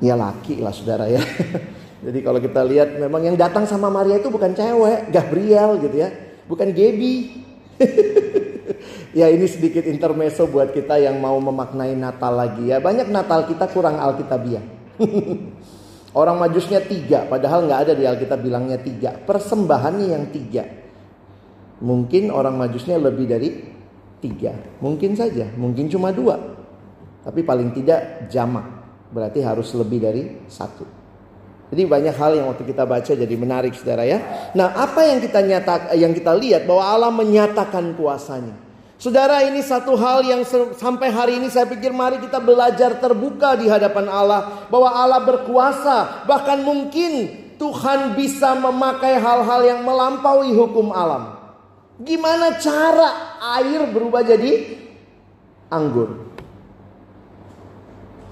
Ya 0.02 0.16
laki 0.18 0.64
lah 0.64 0.74
saudara 0.74 1.12
ya. 1.12 1.22
Jadi 2.06 2.20
kalau 2.26 2.42
kita 2.42 2.66
lihat 2.66 2.98
memang 2.98 3.22
yang 3.22 3.38
datang 3.38 3.70
sama 3.70 3.94
Maria 3.94 4.18
itu 4.18 4.34
bukan 4.34 4.58
cewek, 4.58 5.14
Gabriel 5.14 5.78
gitu 5.78 5.96
ya. 6.02 6.10
Bukan 6.50 6.74
Gaby. 6.74 7.16
ya 9.20 9.30
ini 9.30 9.46
sedikit 9.46 9.86
intermezzo 9.86 10.50
buat 10.50 10.74
kita 10.74 10.98
yang 10.98 11.22
mau 11.22 11.38
memaknai 11.38 11.94
Natal 11.94 12.34
lagi 12.34 12.74
ya. 12.74 12.82
Banyak 12.82 13.12
Natal 13.14 13.46
kita 13.46 13.70
kurang 13.70 14.02
Alkitabiah. 14.02 14.66
Orang 16.12 16.44
majusnya 16.44 16.84
tiga, 16.84 17.24
padahal 17.24 17.72
nggak 17.72 17.80
ada 17.88 17.94
di 17.96 18.04
Alkitab 18.04 18.44
bilangnya 18.44 18.76
tiga. 18.84 19.16
Persembahannya 19.16 20.08
yang 20.12 20.28
tiga. 20.28 20.68
Mungkin 21.80 22.30
orang 22.30 22.60
majusnya 22.60 23.00
lebih 23.00 23.32
dari 23.32 23.50
tiga. 24.22 24.54
Mungkin 24.80 25.18
saja, 25.18 25.50
mungkin 25.58 25.90
cuma 25.90 26.14
dua. 26.14 26.38
Tapi 27.26 27.42
paling 27.42 27.74
tidak 27.74 28.30
jamak. 28.30 28.64
Berarti 29.12 29.44
harus 29.44 29.68
lebih 29.76 30.00
dari 30.00 30.24
satu. 30.48 30.88
Jadi 31.72 31.88
banyak 31.88 32.16
hal 32.16 32.32
yang 32.36 32.48
waktu 32.52 32.68
kita 32.68 32.84
baca 32.84 33.12
jadi 33.16 33.36
menarik 33.36 33.72
saudara 33.76 34.04
ya. 34.04 34.52
Nah 34.56 34.76
apa 34.76 35.08
yang 35.08 35.24
kita 35.24 35.40
nyata, 35.40 35.96
yang 35.96 36.12
kita 36.12 36.36
lihat 36.36 36.68
bahwa 36.68 36.84
Allah 36.84 37.12
menyatakan 37.12 37.96
kuasanya. 37.96 38.56
Saudara 39.02 39.42
ini 39.42 39.66
satu 39.66 39.98
hal 39.98 40.22
yang 40.22 40.46
sampai 40.78 41.10
hari 41.10 41.42
ini 41.42 41.50
saya 41.50 41.66
pikir 41.66 41.90
mari 41.90 42.22
kita 42.22 42.38
belajar 42.38 43.02
terbuka 43.02 43.58
di 43.58 43.66
hadapan 43.66 44.06
Allah. 44.12 44.68
Bahwa 44.68 44.94
Allah 44.94 45.24
berkuasa. 45.26 46.28
Bahkan 46.30 46.60
mungkin 46.62 47.12
Tuhan 47.56 48.20
bisa 48.20 48.54
memakai 48.54 49.18
hal-hal 49.18 49.62
yang 49.66 49.82
melampaui 49.82 50.54
hukum 50.54 50.94
alam. 50.94 51.41
Gimana 52.02 52.58
cara 52.58 53.38
air 53.62 53.86
berubah 53.94 54.26
jadi 54.26 54.82
anggur? 55.70 56.34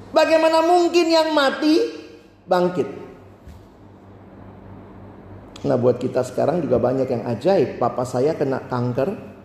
Bagaimana 0.10 0.65
mungkin 0.65 1.05
yang 1.05 1.29
mati 1.38 1.77
bangkit? 2.49 2.89
Nah 5.69 5.77
buat 5.77 6.01
kita 6.01 6.25
sekarang 6.25 6.65
juga 6.65 6.82
banyak 6.82 7.05
yang 7.05 7.23
ajaib. 7.29 7.77
Papa 7.77 8.10
saya 8.10 8.34
kena 8.34 8.65
kanker. 8.65 9.38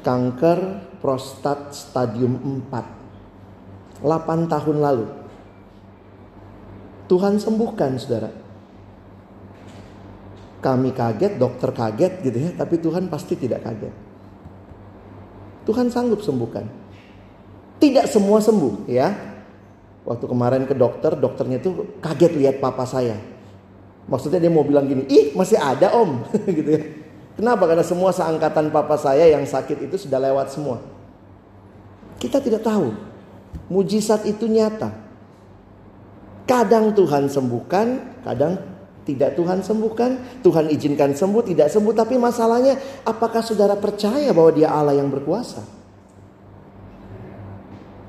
Kanker 0.00 0.58
prostat 1.04 1.76
stadium 1.76 2.64
4. 2.72 4.00
8 4.00 4.48
tahun 4.48 4.76
lalu. 4.80 5.06
Tuhan 7.12 7.36
sembuhkan 7.36 8.00
saudara. 8.00 8.30
Kami 10.60 10.92
kaget, 10.92 11.40
dokter 11.40 11.72
kaget 11.72 12.12
gitu 12.20 12.36
ya, 12.36 12.50
tapi 12.52 12.76
Tuhan 12.76 13.08
pasti 13.08 13.32
tidak 13.32 13.64
kaget. 13.64 13.94
Tuhan 15.64 15.88
sanggup 15.88 16.20
sembuhkan. 16.20 16.68
Tidak 17.80 18.04
semua 18.04 18.44
sembuh 18.44 18.84
ya. 18.84 19.08
Waktu 20.04 20.24
kemarin 20.28 20.64
ke 20.68 20.76
dokter, 20.76 21.16
dokternya 21.16 21.64
tuh 21.64 21.96
kaget 22.04 22.32
lihat 22.36 22.56
papa 22.60 22.84
saya. 22.84 23.16
Maksudnya 24.04 24.40
dia 24.40 24.52
mau 24.52 24.64
bilang 24.64 24.84
gini, 24.84 25.08
ih 25.08 25.32
masih 25.32 25.56
ada 25.56 25.96
om 25.96 26.24
gitu 26.58 26.70
ya. 26.76 26.82
Kenapa? 27.40 27.64
Karena 27.64 27.84
semua 27.86 28.12
seangkatan 28.12 28.68
papa 28.68 29.00
saya 29.00 29.24
yang 29.32 29.48
sakit 29.48 29.88
itu 29.88 29.96
sudah 29.96 30.20
lewat 30.20 30.52
semua. 30.52 30.84
Kita 32.20 32.36
tidak 32.36 32.60
tahu. 32.60 32.92
Mujizat 33.72 34.28
itu 34.28 34.44
nyata. 34.44 34.92
Kadang 36.44 36.92
Tuhan 36.92 37.30
sembuhkan, 37.30 38.20
kadang 38.26 38.58
tidak 39.10 39.34
Tuhan 39.34 39.66
sembuhkan, 39.66 40.42
Tuhan 40.46 40.70
izinkan 40.70 41.10
sembuh, 41.10 41.42
tidak 41.42 41.66
sembuh. 41.66 41.94
Tapi 41.94 42.14
masalahnya, 42.14 43.02
apakah 43.02 43.42
saudara 43.42 43.74
percaya 43.74 44.30
bahwa 44.30 44.50
Dia 44.54 44.70
Allah 44.70 44.94
yang 44.94 45.10
berkuasa? 45.10 45.62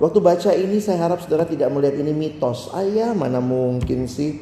Waktu 0.01 0.17
baca 0.17 0.51
ini, 0.57 0.81
saya 0.81 1.01
harap 1.05 1.21
saudara 1.21 1.45
tidak 1.45 1.69
melihat 1.69 2.01
ini 2.01 2.13
mitos. 2.13 2.73
Ayah, 2.73 3.13
mana 3.13 3.37
mungkin 3.37 4.09
sih? 4.09 4.41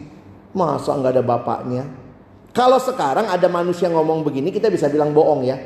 Masa 0.55 0.95
nggak 0.95 1.19
ada 1.19 1.23
bapaknya? 1.23 1.83
Kalau 2.55 2.79
sekarang 2.79 3.27
ada 3.27 3.47
manusia 3.51 3.91
ngomong 3.91 4.23
begini, 4.23 4.55
kita 4.55 4.71
bisa 4.71 4.87
bilang 4.87 5.11
bohong 5.11 5.43
ya. 5.43 5.59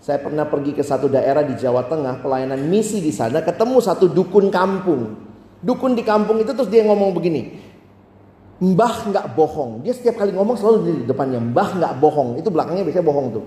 Saya 0.00 0.16
pernah 0.18 0.48
pergi 0.48 0.72
ke 0.72 0.80
satu 0.80 1.12
daerah 1.12 1.44
di 1.44 1.54
Jawa 1.54 1.84
Tengah, 1.84 2.24
pelayanan 2.24 2.64
misi 2.66 3.04
di 3.04 3.12
sana, 3.12 3.44
ketemu 3.44 3.78
satu 3.78 4.08
dukun 4.08 4.48
kampung. 4.48 5.14
Dukun 5.60 5.92
di 5.92 6.00
kampung 6.00 6.40
itu 6.40 6.56
terus 6.56 6.72
dia 6.72 6.80
ngomong 6.88 7.12
begini, 7.12 7.69
Mbah 8.60 9.08
nggak 9.08 9.26
bohong. 9.32 9.80
Dia 9.80 9.96
setiap 9.96 10.20
kali 10.20 10.36
ngomong 10.36 10.56
selalu 10.60 10.78
di 10.84 10.92
depannya, 11.08 11.40
Mbah 11.40 11.80
nggak 11.80 11.94
bohong. 11.96 12.36
Itu 12.36 12.52
belakangnya 12.52 12.84
biasanya 12.84 13.06
bohong 13.08 13.26
tuh. 13.32 13.44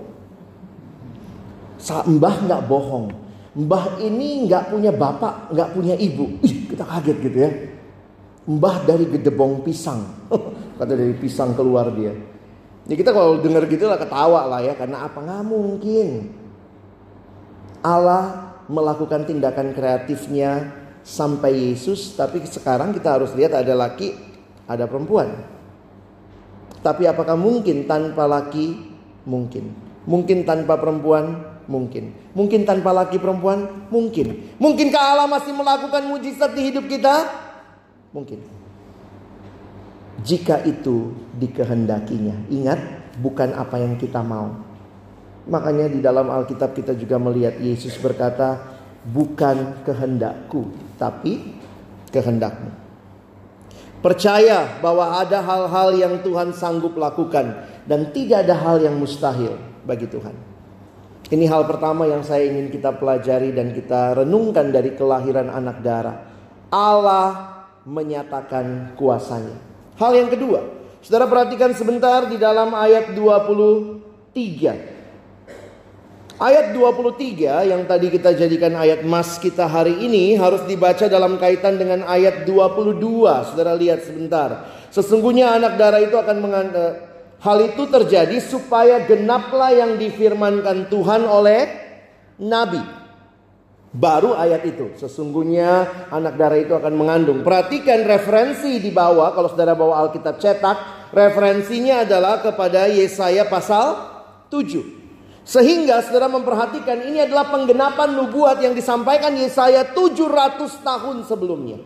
Mbah 2.18 2.36
nggak 2.50 2.62
bohong. 2.66 3.06
Mbah 3.54 4.02
ini 4.02 4.50
nggak 4.50 4.74
punya 4.74 4.90
bapak, 4.90 5.54
nggak 5.54 5.68
punya 5.70 5.94
ibu. 5.94 6.42
Ih, 6.42 6.66
kita 6.66 6.82
kaget 6.82 7.16
gitu 7.30 7.38
ya. 7.38 7.50
Mbah 8.50 8.76
dari 8.82 9.06
gedebong 9.06 9.62
pisang. 9.62 10.02
Kata 10.82 10.92
dari 10.98 11.14
pisang 11.14 11.54
keluar 11.54 11.94
dia. 11.94 12.10
Ya 12.84 12.94
kita 12.98 13.14
kalau 13.14 13.38
dengar 13.38 13.64
gitu 13.70 13.88
lah 13.88 13.96
ketawa 13.96 14.44
lah 14.44 14.60
ya 14.60 14.76
karena 14.76 15.08
apa 15.08 15.16
nggak 15.16 15.42
mungkin 15.48 16.28
Allah 17.80 18.52
melakukan 18.68 19.24
tindakan 19.24 19.72
kreatifnya 19.72 20.68
sampai 21.00 21.72
Yesus 21.72 22.12
tapi 22.12 22.44
sekarang 22.44 22.92
kita 22.92 23.16
harus 23.16 23.32
lihat 23.32 23.56
ada 23.56 23.72
laki 23.72 24.33
ada 24.68 24.84
perempuan. 24.88 25.32
Tapi 26.84 27.08
apakah 27.08 27.36
mungkin 27.36 27.88
tanpa 27.88 28.28
laki? 28.28 28.92
Mungkin. 29.24 29.72
Mungkin 30.04 30.44
tanpa 30.44 30.76
perempuan? 30.76 31.56
Mungkin. 31.64 32.12
Mungkin 32.36 32.68
tanpa 32.68 32.92
laki 32.92 33.16
perempuan? 33.16 33.88
Mungkin. 33.88 34.58
Mungkinkah 34.60 35.02
Allah 35.16 35.28
masih 35.28 35.56
melakukan 35.56 36.04
mujizat 36.04 36.52
di 36.52 36.68
hidup 36.68 36.84
kita? 36.84 37.24
Mungkin 38.12 38.64
jika 40.24 40.62
itu 40.62 41.12
dikehendakinya. 41.36 42.48
Ingat, 42.48 42.80
bukan 43.18 43.52
apa 43.52 43.76
yang 43.82 43.98
kita 44.00 44.24
mau. 44.24 44.54
Makanya 45.44 45.92
di 45.92 46.00
dalam 46.00 46.32
Alkitab 46.32 46.72
kita 46.72 46.96
juga 46.96 47.20
melihat 47.20 47.60
Yesus 47.60 47.98
berkata, 48.00 48.80
bukan 49.10 49.84
kehendakku, 49.84 50.72
tapi 50.96 51.58
kehendakmu. 52.08 52.83
Percaya 54.04 54.84
bahwa 54.84 55.16
ada 55.16 55.40
hal-hal 55.40 55.96
yang 55.96 56.20
Tuhan 56.20 56.52
sanggup 56.52 56.92
lakukan 56.92 57.56
dan 57.88 58.12
tidak 58.12 58.44
ada 58.44 58.52
hal 58.52 58.76
yang 58.84 59.00
mustahil 59.00 59.56
bagi 59.88 60.04
Tuhan. 60.04 60.36
Ini 61.32 61.48
hal 61.48 61.64
pertama 61.64 62.04
yang 62.04 62.20
saya 62.20 62.44
ingin 62.44 62.68
kita 62.68 62.92
pelajari 63.00 63.56
dan 63.56 63.72
kita 63.72 64.20
renungkan 64.20 64.68
dari 64.68 64.92
kelahiran 64.92 65.48
anak 65.48 65.80
darah. 65.80 66.20
Allah 66.68 67.64
menyatakan 67.88 68.92
kuasanya. 68.92 69.56
Hal 69.96 70.12
yang 70.12 70.28
kedua, 70.28 70.68
saudara 71.00 71.24
perhatikan 71.24 71.72
sebentar 71.72 72.28
di 72.28 72.36
dalam 72.36 72.76
ayat 72.76 73.16
23. 73.16 74.93
Ayat 76.44 76.76
23 76.76 77.72
yang 77.72 77.88
tadi 77.88 78.12
kita 78.12 78.36
jadikan 78.36 78.76
ayat 78.76 79.00
mas 79.00 79.40
kita 79.40 79.64
hari 79.64 79.96
ini 80.04 80.36
harus 80.36 80.60
dibaca 80.68 81.08
dalam 81.08 81.40
kaitan 81.40 81.80
dengan 81.80 82.04
ayat 82.04 82.44
22. 82.44 83.00
Saudara 83.48 83.72
lihat 83.72 84.04
sebentar. 84.04 84.68
Sesungguhnya 84.92 85.56
anak 85.56 85.80
darah 85.80 86.04
itu 86.04 86.12
akan 86.12 86.36
mengandung 86.44 86.76
eh, 86.76 86.92
hal 87.40 87.64
itu 87.64 87.88
terjadi 87.88 88.36
supaya 88.44 89.08
genaplah 89.08 89.72
yang 89.72 89.96
difirmankan 89.96 90.92
Tuhan 90.92 91.24
oleh 91.24 91.64
nabi. 92.36 92.84
Baru 93.96 94.36
ayat 94.36 94.68
itu. 94.68 95.00
Sesungguhnya 95.00 95.88
anak 96.12 96.36
darah 96.36 96.60
itu 96.60 96.76
akan 96.76 96.92
mengandung. 96.92 97.40
Perhatikan 97.40 98.04
referensi 98.04 98.84
di 98.84 98.92
bawah. 98.92 99.32
Kalau 99.32 99.48
saudara 99.48 99.72
bawa 99.72 100.04
Alkitab 100.04 100.36
cetak. 100.36 101.08
Referensinya 101.08 102.04
adalah 102.04 102.44
kepada 102.44 102.84
Yesaya 102.92 103.48
pasal 103.48 103.96
7. 104.52 105.03
Sehingga 105.44 106.00
saudara 106.00 106.32
memperhatikan 106.32 107.04
ini 107.04 107.20
adalah 107.20 107.52
penggenapan 107.52 108.16
nubuat 108.16 108.64
yang 108.64 108.72
disampaikan 108.72 109.36
Yesaya 109.36 109.92
700 109.92 110.80
tahun 110.80 111.16
sebelumnya. 111.28 111.84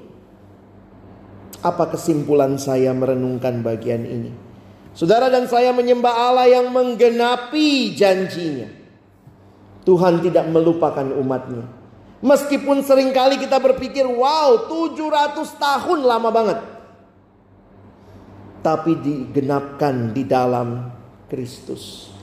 Apa 1.58 1.90
kesimpulan 1.90 2.54
saya 2.54 2.94
merenungkan 2.94 3.66
bagian 3.66 4.06
ini? 4.06 4.30
Saudara 4.94 5.26
dan 5.26 5.50
saya 5.50 5.74
menyembah 5.74 6.14
Allah 6.30 6.46
yang 6.46 6.70
menggenapi 6.70 7.98
janjinya. 7.98 8.70
Tuhan 9.82 10.22
tidak 10.22 10.46
melupakan 10.54 11.06
umatnya. 11.18 11.66
Meskipun 12.22 12.82
sering 12.86 13.10
kali 13.10 13.42
kita 13.42 13.58
berpikir, 13.58 14.06
wow 14.06 14.70
700 14.70 15.38
tahun 15.58 15.98
lama 16.06 16.30
banget. 16.30 16.58
Tapi 18.62 18.92
digenapkan 18.98 20.14
di 20.14 20.26
dalam 20.26 20.90
Kristus. 21.30 22.17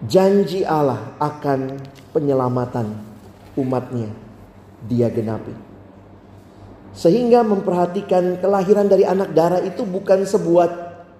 Janji 0.00 0.64
Allah 0.64 1.12
akan 1.20 1.76
penyelamatan 2.16 2.96
umatnya 3.52 4.08
dia 4.88 5.12
genapi. 5.12 5.52
Sehingga 6.96 7.44
memperhatikan 7.44 8.40
kelahiran 8.40 8.88
dari 8.88 9.04
anak 9.04 9.30
darah 9.36 9.60
itu 9.62 9.84
bukan 9.84 10.24
sebuah 10.24 10.68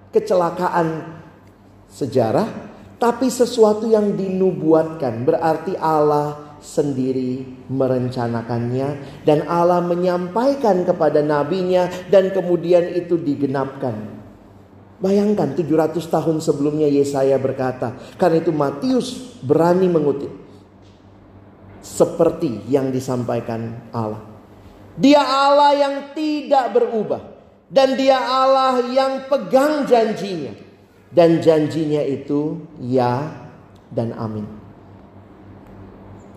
kecelakaan 0.09 1.21
sejarah. 1.93 2.73
Tapi 3.01 3.33
sesuatu 3.33 3.89
yang 3.89 4.13
dinubuatkan. 4.13 5.25
Berarti 5.25 5.73
Allah 5.73 6.57
sendiri 6.61 7.41
merencanakannya 7.73 8.89
dan 9.25 9.49
Allah 9.49 9.81
menyampaikan 9.81 10.85
kepada 10.85 11.25
nabinya 11.25 11.89
dan 12.13 12.29
kemudian 12.29 12.93
itu 12.93 13.17
digenapkan. 13.17 14.20
Bayangkan 15.01 15.57
700 15.57 15.97
tahun 15.97 16.37
sebelumnya 16.45 16.85
Yesaya 16.85 17.41
berkata, 17.41 17.97
karena 18.21 18.37
itu 18.37 18.53
Matius 18.53 19.41
berani 19.41 19.89
mengutip 19.89 20.29
seperti 21.81 22.69
yang 22.69 22.93
disampaikan 22.93 23.89
Allah. 23.89 24.21
Dia 24.93 25.25
Allah 25.25 25.73
yang 25.73 25.95
tidak 26.13 26.77
berubah 26.77 27.21
dan 27.65 27.97
dia 27.97 28.21
Allah 28.21 28.85
yang 28.93 29.25
pegang 29.25 29.89
janjinya 29.89 30.53
dan 31.09 31.41
janjinya 31.41 32.05
itu 32.05 32.61
ya 32.77 33.25
dan 33.89 34.13
amin. 34.13 34.45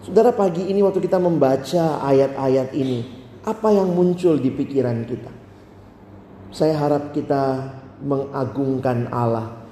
Saudara 0.08 0.32
pagi 0.32 0.64
ini 0.72 0.80
waktu 0.80 1.04
kita 1.04 1.20
membaca 1.20 2.00
ayat-ayat 2.00 2.72
ini, 2.72 3.04
apa 3.44 3.72
yang 3.72 3.92
muncul 3.92 4.40
di 4.40 4.48
pikiran 4.48 5.04
kita? 5.04 5.32
Saya 6.48 6.76
harap 6.76 7.12
kita 7.12 7.72
mengagungkan 8.04 9.08
Allah. 9.08 9.64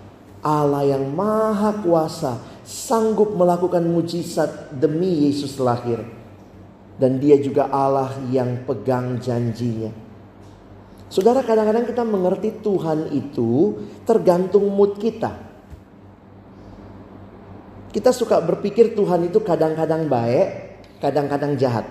Allah 0.43 0.83
yang 0.83 1.07
maha 1.15 1.71
kuasa, 1.85 2.43
sanggup 2.67 3.39
melakukan 3.39 3.85
mujizat 3.87 4.75
demi 4.75 5.31
Yesus 5.31 5.61
lahir. 5.63 6.03
Dan 6.99 7.23
dia 7.23 7.39
juga 7.39 7.71
Allah 7.71 8.11
yang 8.33 8.67
pegang 8.67 9.23
janjinya. 9.23 9.95
Saudara 11.13 11.45
kadang-kadang 11.45 11.85
kita 11.85 12.03
mengerti 12.09 12.65
Tuhan 12.65 13.13
itu 13.13 13.79
tergantung 14.09 14.67
mood 14.73 14.97
kita. 14.97 15.53
Kita 17.93 18.11
suka 18.11 18.41
berpikir 18.41 18.97
Tuhan 18.97 19.29
itu 19.29 19.45
kadang-kadang 19.45 20.09
baik, 20.09 20.49
kadang-kadang 21.05 21.61
jahat. 21.61 21.85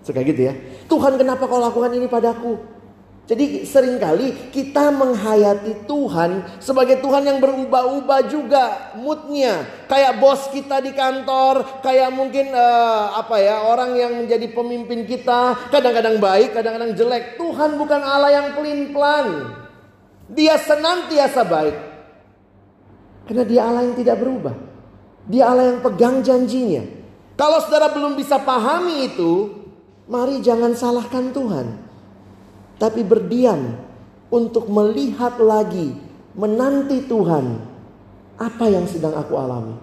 Suka 0.00 0.24
gitu 0.24 0.48
ya. 0.48 0.56
Tuhan 0.88 1.20
kenapa 1.20 1.44
kau 1.44 1.60
lakukan 1.60 1.92
ini 1.92 2.08
padaku? 2.08 2.56
Jadi 3.28 3.68
sering 3.68 4.00
kali 4.00 4.32
kita 4.48 4.88
menghayati 4.88 5.84
Tuhan 5.84 6.48
sebagai 6.64 6.96
Tuhan 7.04 7.28
yang 7.28 7.44
berubah-ubah 7.44 8.24
juga 8.24 8.96
moodnya. 8.96 9.68
Kayak 9.84 10.16
bos 10.16 10.48
kita 10.48 10.80
di 10.80 10.96
kantor, 10.96 11.84
kayak 11.84 12.08
mungkin 12.08 12.56
uh, 12.56 13.20
apa 13.20 13.36
ya 13.36 13.68
orang 13.68 14.00
yang 14.00 14.16
menjadi 14.16 14.48
pemimpin 14.48 15.04
kita. 15.04 15.68
Kadang-kadang 15.68 16.16
baik, 16.16 16.56
kadang-kadang 16.56 16.96
jelek. 16.96 17.36
Tuhan 17.36 17.76
bukan 17.76 18.00
Allah 18.00 18.32
yang 18.32 18.48
pelin-pelan. 18.56 19.52
Dia 20.32 20.56
senantiasa 20.56 21.44
baik. 21.44 21.76
Karena 23.28 23.44
dia 23.44 23.60
Allah 23.68 23.92
yang 23.92 23.96
tidak 24.00 24.24
berubah. 24.24 24.56
Dia 25.28 25.52
Allah 25.52 25.76
yang 25.76 25.84
pegang 25.84 26.24
janjinya. 26.24 26.80
Kalau 27.36 27.60
saudara 27.60 27.92
belum 27.92 28.16
bisa 28.16 28.40
pahami 28.40 29.12
itu, 29.12 29.52
mari 30.08 30.40
jangan 30.40 30.72
salahkan 30.72 31.28
Tuhan. 31.36 31.87
Tapi 32.78 33.02
berdiam 33.02 33.74
untuk 34.30 34.70
melihat 34.70 35.36
lagi, 35.42 35.98
menanti 36.38 37.04
Tuhan 37.10 37.76
Apa 38.38 38.70
yang 38.70 38.86
sedang 38.86 39.18
aku 39.18 39.34
alami? 39.34 39.74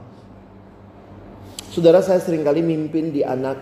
Saudara 1.75 1.99
saya 1.99 2.23
sering 2.23 2.39
kali 2.39 2.63
mimpin 2.63 3.11
di 3.11 3.19
anak 3.19 3.59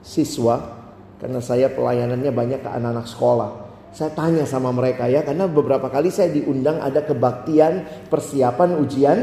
siswa 0.00 0.80
karena 1.20 1.44
saya 1.44 1.68
pelayanannya 1.68 2.32
banyak 2.32 2.64
ke 2.64 2.68
anak-anak 2.72 3.04
sekolah. 3.04 3.50
Saya 3.92 4.16
tanya 4.16 4.48
sama 4.48 4.72
mereka 4.72 5.12
ya 5.12 5.20
karena 5.20 5.44
beberapa 5.44 5.92
kali 5.92 6.08
saya 6.08 6.32
diundang 6.32 6.80
ada 6.80 7.04
kebaktian 7.04 7.84
persiapan 8.08 8.80
ujian 8.80 9.18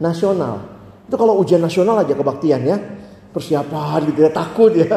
nasional. 0.00 0.64
Itu 1.04 1.20
kalau 1.20 1.36
ujian 1.44 1.60
nasional 1.60 2.00
aja 2.00 2.16
kebaktian 2.16 2.64
ya. 2.64 2.80
Persiapan 3.36 4.00
gitu 4.08 4.20
ya 4.24 4.32
takut 4.32 4.72
ya. 4.72 4.88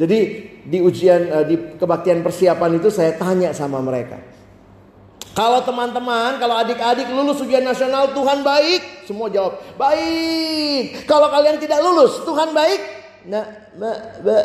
Jadi 0.00 0.47
di 0.68 0.78
ujian 0.84 1.20
eh, 1.32 1.44
di 1.48 1.56
kebaktian 1.80 2.20
persiapan 2.20 2.76
itu 2.76 2.92
saya 2.92 3.16
tanya 3.16 3.56
sama 3.56 3.80
mereka. 3.80 4.20
Kalau 5.32 5.62
teman-teman, 5.62 6.36
kalau 6.42 6.58
adik-adik 6.58 7.08
lulus 7.14 7.38
ujian 7.38 7.62
nasional, 7.62 8.10
Tuhan 8.10 8.42
baik. 8.42 9.06
Semua 9.06 9.30
jawab, 9.30 9.62
baik. 9.78 11.06
Kalau 11.06 11.30
kalian 11.30 11.62
tidak 11.62 11.78
lulus, 11.78 12.26
Tuhan 12.26 12.50
baik. 12.50 12.80
Nah, 13.30 13.46
ba, 13.78 14.18
ba. 14.18 14.38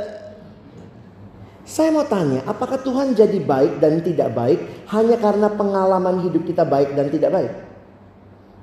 Saya 1.65 1.89
mau 1.89 2.05
tanya, 2.05 2.45
apakah 2.45 2.77
Tuhan 2.85 3.17
jadi 3.17 3.39
baik 3.41 3.81
dan 3.81 4.05
tidak 4.05 4.35
baik 4.37 4.59
hanya 4.93 5.17
karena 5.17 5.47
pengalaman 5.49 6.21
hidup 6.29 6.45
kita 6.45 6.61
baik 6.61 6.93
dan 6.93 7.09
tidak 7.09 7.31
baik? 7.33 7.51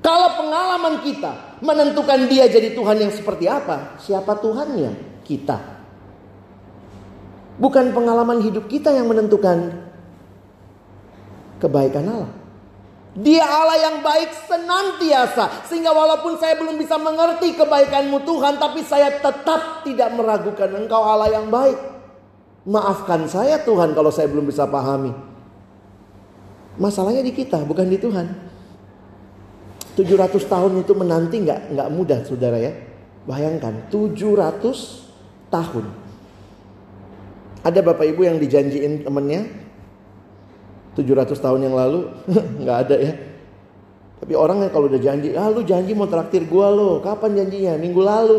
Kalau 0.00 0.28
pengalaman 0.38 1.02
kita 1.02 1.58
menentukan 1.64 2.30
dia 2.30 2.46
jadi 2.46 2.76
Tuhan 2.78 2.96
yang 3.00 3.12
seperti 3.12 3.50
apa, 3.50 3.98
siapa 3.98 4.38
Tuhannya? 4.38 5.24
Kita. 5.26 5.79
Bukan 7.60 7.92
pengalaman 7.92 8.40
hidup 8.40 8.72
kita 8.72 8.88
yang 8.88 9.04
menentukan 9.04 9.76
kebaikan 11.60 12.08
Allah. 12.08 12.32
Dia 13.20 13.44
Allah 13.44 13.78
yang 13.90 13.96
baik 14.00 14.32
senantiasa. 14.48 15.68
Sehingga 15.68 15.92
walaupun 15.92 16.40
saya 16.40 16.56
belum 16.56 16.80
bisa 16.80 16.96
mengerti 16.96 17.52
kebaikanmu 17.52 18.24
Tuhan. 18.24 18.56
Tapi 18.56 18.80
saya 18.80 19.12
tetap 19.20 19.84
tidak 19.84 20.08
meragukan 20.16 20.72
engkau 20.72 21.04
Allah 21.04 21.28
yang 21.36 21.52
baik. 21.52 21.76
Maafkan 22.64 23.28
saya 23.28 23.60
Tuhan 23.60 23.92
kalau 23.92 24.08
saya 24.08 24.30
belum 24.32 24.48
bisa 24.48 24.64
pahami. 24.64 25.12
Masalahnya 26.80 27.20
di 27.20 27.36
kita 27.36 27.60
bukan 27.66 27.92
di 27.92 28.00
Tuhan. 28.00 28.26
700 30.00 30.32
tahun 30.48 30.72
itu 30.80 30.92
menanti 30.96 31.44
nggak 31.44 31.76
nggak 31.76 31.88
mudah 31.92 32.24
saudara 32.24 32.56
ya. 32.56 32.72
Bayangkan 33.28 33.90
700 33.92 35.52
tahun. 35.52 36.09
Ada 37.60 37.84
bapak 37.84 38.08
ibu 38.08 38.24
yang 38.24 38.40
dijanjiin 38.40 39.04
temennya 39.04 39.44
700 40.96 41.36
tahun 41.36 41.60
yang 41.68 41.74
lalu 41.76 42.08
nggak 42.64 42.78
ada 42.88 42.96
ya. 42.96 43.12
Tapi 44.20 44.36
orang 44.36 44.68
yang 44.68 44.72
kalau 44.72 44.86
udah 44.92 45.00
janji, 45.00 45.32
ah 45.32 45.48
lu 45.48 45.64
janji 45.64 45.96
mau 45.96 46.04
traktir 46.04 46.44
gua 46.44 46.68
lo, 46.68 47.00
kapan 47.00 47.40
janjinya? 47.40 47.80
Minggu 47.80 48.00
lalu. 48.04 48.38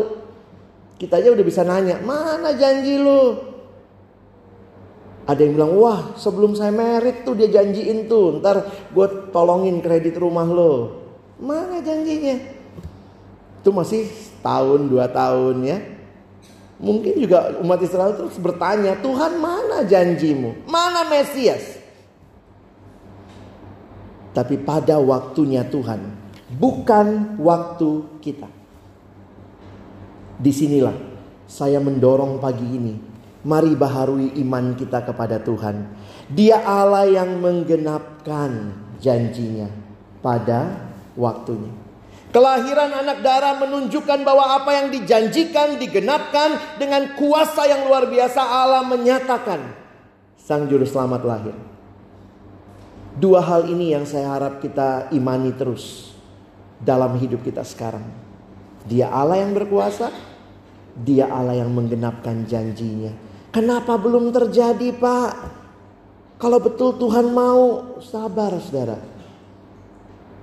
Kita 0.94 1.18
aja 1.18 1.34
udah 1.34 1.42
bisa 1.42 1.66
nanya, 1.66 1.98
mana 1.98 2.54
janji 2.54 2.94
lu? 2.94 3.50
Ada 5.26 5.42
yang 5.42 5.54
bilang, 5.58 5.74
wah 5.78 6.14
sebelum 6.14 6.54
saya 6.54 6.70
merit 6.70 7.26
tuh 7.26 7.34
dia 7.34 7.50
janjiin 7.50 8.10
tuh, 8.10 8.38
ntar 8.38 8.62
gue 8.90 9.06
tolongin 9.34 9.78
kredit 9.82 10.18
rumah 10.18 10.46
lo. 10.46 11.02
Mana 11.42 11.82
janjinya? 11.82 12.38
Itu 13.62 13.70
masih 13.70 14.06
tahun 14.42 14.90
dua 14.90 15.10
tahun 15.10 15.66
ya. 15.66 15.78
Mungkin 16.82 17.14
juga 17.22 17.54
umat 17.62 17.78
Israel 17.78 18.18
terus 18.18 18.34
bertanya, 18.42 18.98
Tuhan 18.98 19.38
mana 19.38 19.86
janjimu? 19.86 20.66
Mana 20.66 21.06
Mesias? 21.06 21.82
tapi 24.32 24.56
pada 24.60 24.96
waktunya 24.96 25.62
Tuhan, 25.68 26.00
bukan 26.56 27.36
waktu 27.36 27.90
kita. 28.24 28.48
Di 30.40 30.50
sinilah 30.50 30.96
saya 31.46 31.78
mendorong 31.78 32.40
pagi 32.40 32.64
ini, 32.64 32.96
mari 33.44 33.76
baharui 33.76 34.34
iman 34.40 34.72
kita 34.74 35.04
kepada 35.04 35.38
Tuhan. 35.38 35.84
Dia 36.32 36.64
Allah 36.64 37.06
yang 37.06 37.38
menggenapkan 37.38 38.72
janjinya 38.98 39.68
pada 40.24 40.80
waktunya. 41.14 41.81
Kelahiran 42.32 42.88
anak 42.96 43.20
darah 43.20 43.60
menunjukkan 43.60 44.24
bahwa 44.24 44.56
apa 44.56 44.72
yang 44.72 44.88
dijanjikan 44.88 45.76
digenapkan 45.76 46.80
dengan 46.80 47.12
kuasa 47.12 47.68
yang 47.68 47.84
luar 47.84 48.08
biasa 48.08 48.40
Allah 48.40 48.88
menyatakan 48.88 49.60
sang 50.40 50.64
juru 50.64 50.88
selamat 50.88 51.22
lahir. 51.28 51.56
Dua 53.12 53.44
hal 53.44 53.68
ini 53.68 53.92
yang 53.92 54.08
saya 54.08 54.32
harap 54.32 54.64
kita 54.64 55.12
imani 55.12 55.52
terus 55.52 56.16
dalam 56.80 57.20
hidup 57.20 57.44
kita 57.44 57.60
sekarang. 57.68 58.08
Dia 58.88 59.12
Allah 59.12 59.44
yang 59.44 59.52
berkuasa, 59.52 60.08
dia 60.96 61.28
Allah 61.28 61.60
yang 61.60 61.68
menggenapkan 61.68 62.48
janjinya. 62.48 63.12
Kenapa 63.52 64.00
belum 64.00 64.32
terjadi 64.32 64.96
pak? 64.96 65.30
Kalau 66.40 66.58
betul 66.58 66.96
Tuhan 66.96 67.30
mau, 67.30 67.94
sabar 68.00 68.56
saudara. 68.58 68.98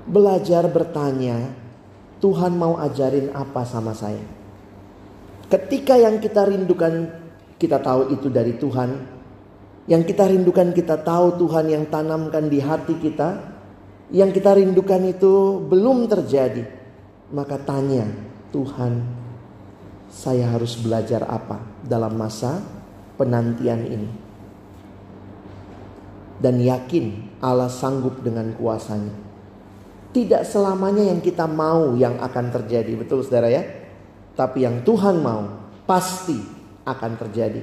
Belajar 0.06 0.70
bertanya, 0.70 1.50
Tuhan 2.20 2.56
mau 2.56 2.76
ajarin 2.80 3.32
apa 3.32 3.64
sama 3.64 3.96
saya? 3.96 4.22
Ketika 5.50 5.96
yang 5.96 6.20
kita 6.20 6.46
rindukan, 6.46 7.10
kita 7.56 7.80
tahu 7.82 8.14
itu 8.14 8.28
dari 8.30 8.54
Tuhan, 8.60 9.20
yang 9.90 10.06
kita 10.06 10.30
rindukan 10.30 10.70
kita 10.70 11.02
tahu 11.02 11.42
Tuhan 11.42 11.66
yang 11.66 11.90
tanamkan 11.90 12.46
di 12.46 12.62
hati 12.62 12.94
kita. 13.02 13.58
Yang 14.14 14.42
kita 14.42 14.54
rindukan 14.54 15.02
itu 15.10 15.66
belum 15.66 16.06
terjadi. 16.06 16.62
Maka 17.34 17.58
tanya 17.58 18.06
Tuhan 18.54 19.02
saya 20.10 20.54
harus 20.54 20.78
belajar 20.78 21.26
apa 21.26 21.62
dalam 21.82 22.14
masa 22.14 22.62
penantian 23.18 23.82
ini. 23.86 24.10
Dan 26.38 26.62
yakin 26.62 27.38
Allah 27.42 27.70
sanggup 27.70 28.22
dengan 28.22 28.54
kuasanya. 28.54 29.29
Tidak 30.10 30.42
selamanya 30.42 31.06
yang 31.06 31.22
kita 31.22 31.46
mau 31.46 31.94
yang 31.94 32.18
akan 32.18 32.50
terjadi. 32.50 32.98
Betul 32.98 33.22
saudara 33.22 33.50
ya? 33.50 33.62
Tapi 34.34 34.66
yang 34.66 34.82
Tuhan 34.82 35.22
mau 35.22 35.70
pasti 35.86 36.38
akan 36.86 37.12
terjadi. 37.26 37.62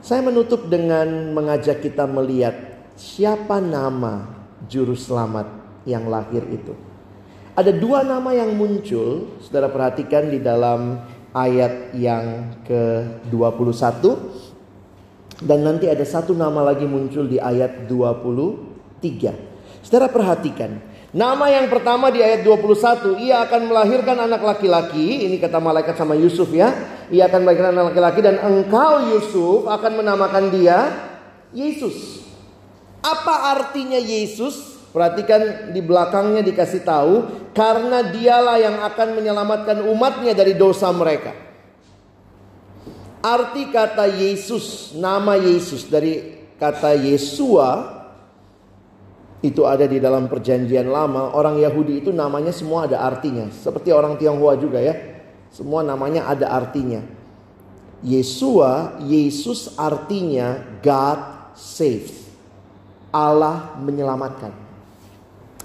Saya 0.00 0.20
menutup 0.24 0.68
dengan 0.68 1.32
mengajak 1.32 1.80
kita 1.80 2.04
melihat 2.08 2.52
siapa 2.96 3.60
nama 3.64 4.28
juru 4.68 4.92
selamat 4.92 5.48
yang 5.88 6.08
lahir 6.08 6.44
itu. 6.52 6.76
Ada 7.56 7.72
dua 7.72 8.04
nama 8.04 8.32
yang 8.32 8.56
muncul, 8.56 9.36
saudara 9.40 9.68
perhatikan 9.68 10.28
di 10.28 10.40
dalam 10.40 11.00
ayat 11.32 11.94
yang 11.96 12.56
ke-21 12.66 14.02
dan 15.40 15.64
nanti 15.64 15.88
ada 15.88 16.04
satu 16.04 16.36
nama 16.36 16.60
lagi 16.60 16.84
muncul 16.84 17.24
di 17.24 17.40
ayat 17.40 17.88
23. 17.88 19.49
Saudara 19.90 20.06
perhatikan, 20.06 20.78
Nama 21.10 21.50
yang 21.50 21.66
pertama 21.66 22.06
di 22.14 22.22
ayat 22.22 22.46
21, 22.46 23.18
ia 23.18 23.42
akan 23.42 23.66
melahirkan 23.66 24.14
anak 24.14 24.46
laki-laki. 24.46 25.26
Ini 25.26 25.42
kata 25.42 25.58
malaikat 25.58 25.98
sama 25.98 26.14
Yusuf 26.14 26.54
ya. 26.54 26.70
Ia 27.10 27.26
akan 27.26 27.42
melahirkan 27.42 27.74
anak 27.74 27.86
laki-laki 27.90 28.20
dan 28.22 28.38
engkau 28.38 29.10
Yusuf 29.10 29.66
akan 29.66 29.92
menamakan 29.98 30.54
dia 30.54 30.78
Yesus. 31.50 32.22
Apa 33.02 33.58
artinya 33.58 33.98
Yesus? 33.98 34.78
Perhatikan 34.94 35.74
di 35.74 35.82
belakangnya 35.82 36.46
dikasih 36.46 36.86
tahu 36.86 37.14
karena 37.58 38.06
dialah 38.06 38.58
yang 38.62 38.78
akan 38.78 39.18
menyelamatkan 39.18 39.82
umatnya 39.90 40.30
dari 40.30 40.54
dosa 40.54 40.94
mereka. 40.94 41.34
Arti 43.18 43.66
kata 43.66 44.06
Yesus, 44.06 44.94
nama 44.94 45.34
Yesus 45.34 45.90
dari 45.90 46.38
kata 46.54 46.94
Yesua 46.94 47.99
itu 49.40 49.64
ada 49.64 49.88
di 49.88 49.96
dalam 49.96 50.28
perjanjian 50.28 50.88
lama. 50.92 51.32
Orang 51.32 51.56
Yahudi 51.56 52.04
itu 52.04 52.12
namanya 52.12 52.52
semua 52.52 52.84
ada 52.84 53.00
artinya. 53.00 53.48
Seperti 53.48 53.88
orang 53.88 54.20
Tionghoa 54.20 54.60
juga 54.60 54.80
ya. 54.80 54.92
Semua 55.48 55.80
namanya 55.80 56.28
ada 56.28 56.52
artinya. 56.52 57.00
Yesua, 58.04 59.00
Yesus 59.04 59.76
artinya 59.76 60.60
God 60.84 61.52
saves. 61.56 62.28
Allah 63.10 63.76
menyelamatkan. 63.80 64.52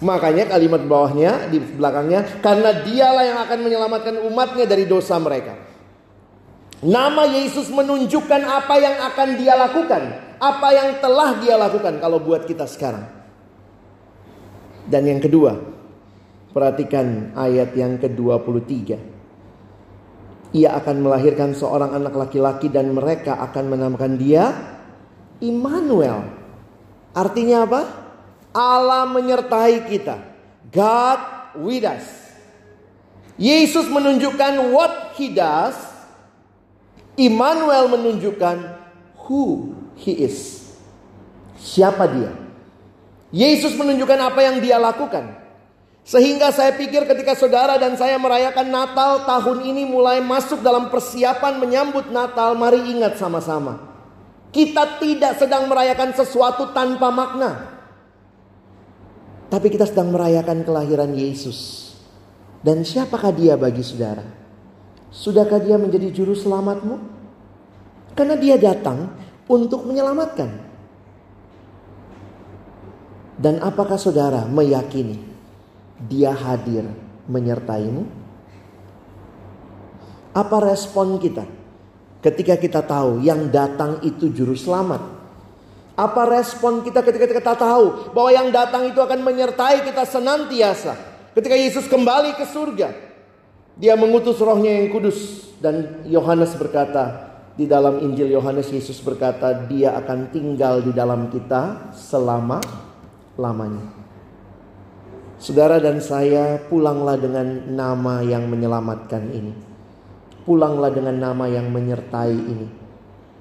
Makanya 0.03 0.51
kalimat 0.51 0.83
bawahnya 0.83 1.47
di 1.47 1.59
belakangnya 1.59 2.43
karena 2.43 2.83
dialah 2.83 3.23
yang 3.23 3.39
akan 3.47 3.59
menyelamatkan 3.63 4.15
umatnya 4.27 4.67
dari 4.67 4.83
dosa 4.83 5.15
mereka. 5.15 5.55
Nama 6.83 7.23
Yesus 7.39 7.71
menunjukkan 7.71 8.41
apa 8.43 8.75
yang 8.75 8.95
akan 8.99 9.29
dia 9.39 9.55
lakukan, 9.55 10.03
apa 10.35 10.67
yang 10.75 10.89
telah 10.99 11.39
dia 11.39 11.55
lakukan 11.55 12.03
kalau 12.03 12.19
buat 12.19 12.43
kita 12.43 12.67
sekarang. 12.67 13.14
Dan 14.85 15.09
yang 15.09 15.21
kedua, 15.21 15.57
perhatikan 16.53 17.33
ayat 17.33 17.73
yang 17.73 17.97
ke-23. 17.97 18.95
Ia 20.55 20.69
akan 20.79 20.95
melahirkan 21.03 21.51
seorang 21.51 21.91
anak 21.91 22.15
laki-laki 22.15 22.71
dan 22.71 22.95
mereka 22.95 23.35
akan 23.43 23.75
menamakan 23.75 24.15
dia 24.15 24.55
Immanuel. 25.43 26.31
Artinya 27.11 27.67
apa? 27.67 27.81
Allah 28.55 29.03
menyertai 29.11 29.83
kita. 29.91 30.15
God 30.71 31.19
with 31.59 31.83
us. 31.83 32.07
Yesus 33.35 33.91
menunjukkan 33.91 34.71
what 34.71 35.11
he 35.19 35.27
does. 35.35 35.75
Immanuel 37.19 37.91
menunjukkan 37.91 38.79
who 39.27 39.75
he 39.99 40.23
is. 40.23 40.71
Siapa 41.59 42.07
dia? 42.07 42.44
Yesus 43.35 43.75
menunjukkan 43.75 44.31
apa 44.31 44.39
yang 44.47 44.63
dia 44.63 44.79
lakukan. 44.79 45.43
Sehingga 46.07 46.55
saya 46.55 46.71
pikir 46.71 47.03
ketika 47.03 47.35
saudara 47.35 47.75
dan 47.75 47.99
saya 47.99 48.15
merayakan 48.15 48.71
Natal 48.71 49.27
tahun 49.27 49.67
ini 49.67 49.83
mulai 49.83 50.23
masuk 50.23 50.63
dalam 50.63 50.87
persiapan 50.87 51.59
menyambut 51.59 52.15
Natal, 52.15 52.55
mari 52.55 52.79
ingat 52.95 53.19
sama-sama. 53.19 53.91
Kita 54.55 55.03
tidak 55.03 55.35
sedang 55.35 55.67
merayakan 55.67 56.15
sesuatu 56.15 56.71
tanpa 56.71 57.11
makna. 57.11 57.51
Tapi 59.51 59.67
kita 59.67 59.83
sedang 59.83 60.15
merayakan 60.15 60.63
kelahiran 60.63 61.11
Yesus. 61.11 61.91
Dan 62.63 62.87
siapakah 62.87 63.35
dia 63.35 63.59
bagi 63.59 63.83
saudara? 63.83 64.23
Sudahkah 65.11 65.59
dia 65.59 65.75
menjadi 65.75 66.07
juru 66.07 66.39
selamatmu? 66.39 66.95
Karena 68.15 68.39
dia 68.39 68.55
datang 68.55 69.11
untuk 69.51 69.83
menyelamatkan. 69.83 70.74
Dan 73.35 73.59
apakah 73.59 73.99
saudara 73.99 74.47
meyakini 74.47 75.19
dia 76.07 76.31
hadir 76.31 76.87
menyertaimu? 77.27 78.07
Apa 80.35 80.57
respon 80.63 81.19
kita 81.19 81.47
ketika 82.23 82.55
kita 82.59 82.81
tahu 82.83 83.23
yang 83.23 83.51
datang 83.51 83.99
itu 84.03 84.31
juru 84.31 84.55
selamat? 84.55 85.15
Apa 85.95 86.27
respon 86.27 86.83
kita 86.83 86.99
ketika 87.07 87.23
kita 87.23 87.53
tahu 87.55 88.11
bahwa 88.11 88.31
yang 88.31 88.51
datang 88.51 88.83
itu 88.91 88.99
akan 88.99 89.23
menyertai 89.23 89.87
kita 89.87 90.03
senantiasa? 90.03 90.95
Ketika 91.31 91.55
Yesus 91.55 91.87
kembali 91.87 92.35
ke 92.35 92.43
surga, 92.47 92.91
dia 93.75 93.95
mengutus 93.99 94.39
rohnya 94.39 94.79
yang 94.79 94.91
kudus. 94.91 95.51
Dan 95.59 96.03
Yohanes 96.07 96.51
berkata, 96.59 97.31
di 97.55 97.63
dalam 97.63 98.03
Injil 98.03 98.27
Yohanes 98.27 98.67
Yesus 98.71 98.99
berkata, 98.99 99.67
dia 99.71 99.95
akan 99.95 100.31
tinggal 100.35 100.83
di 100.83 100.91
dalam 100.91 101.31
kita 101.31 101.95
selama-lamanya. 103.35 103.83
Saudara 105.35 105.83
dan 105.83 105.99
saya 105.99 106.63
pulanglah 106.71 107.19
dengan 107.19 107.75
nama 107.75 108.23
yang 108.23 108.47
menyelamatkan 108.47 109.29
ini. 109.35 109.53
Pulanglah 110.47 110.89
dengan 110.95 111.19
nama 111.19 111.45
yang 111.51 111.69
menyertai 111.69 112.33
ini. 112.33 112.67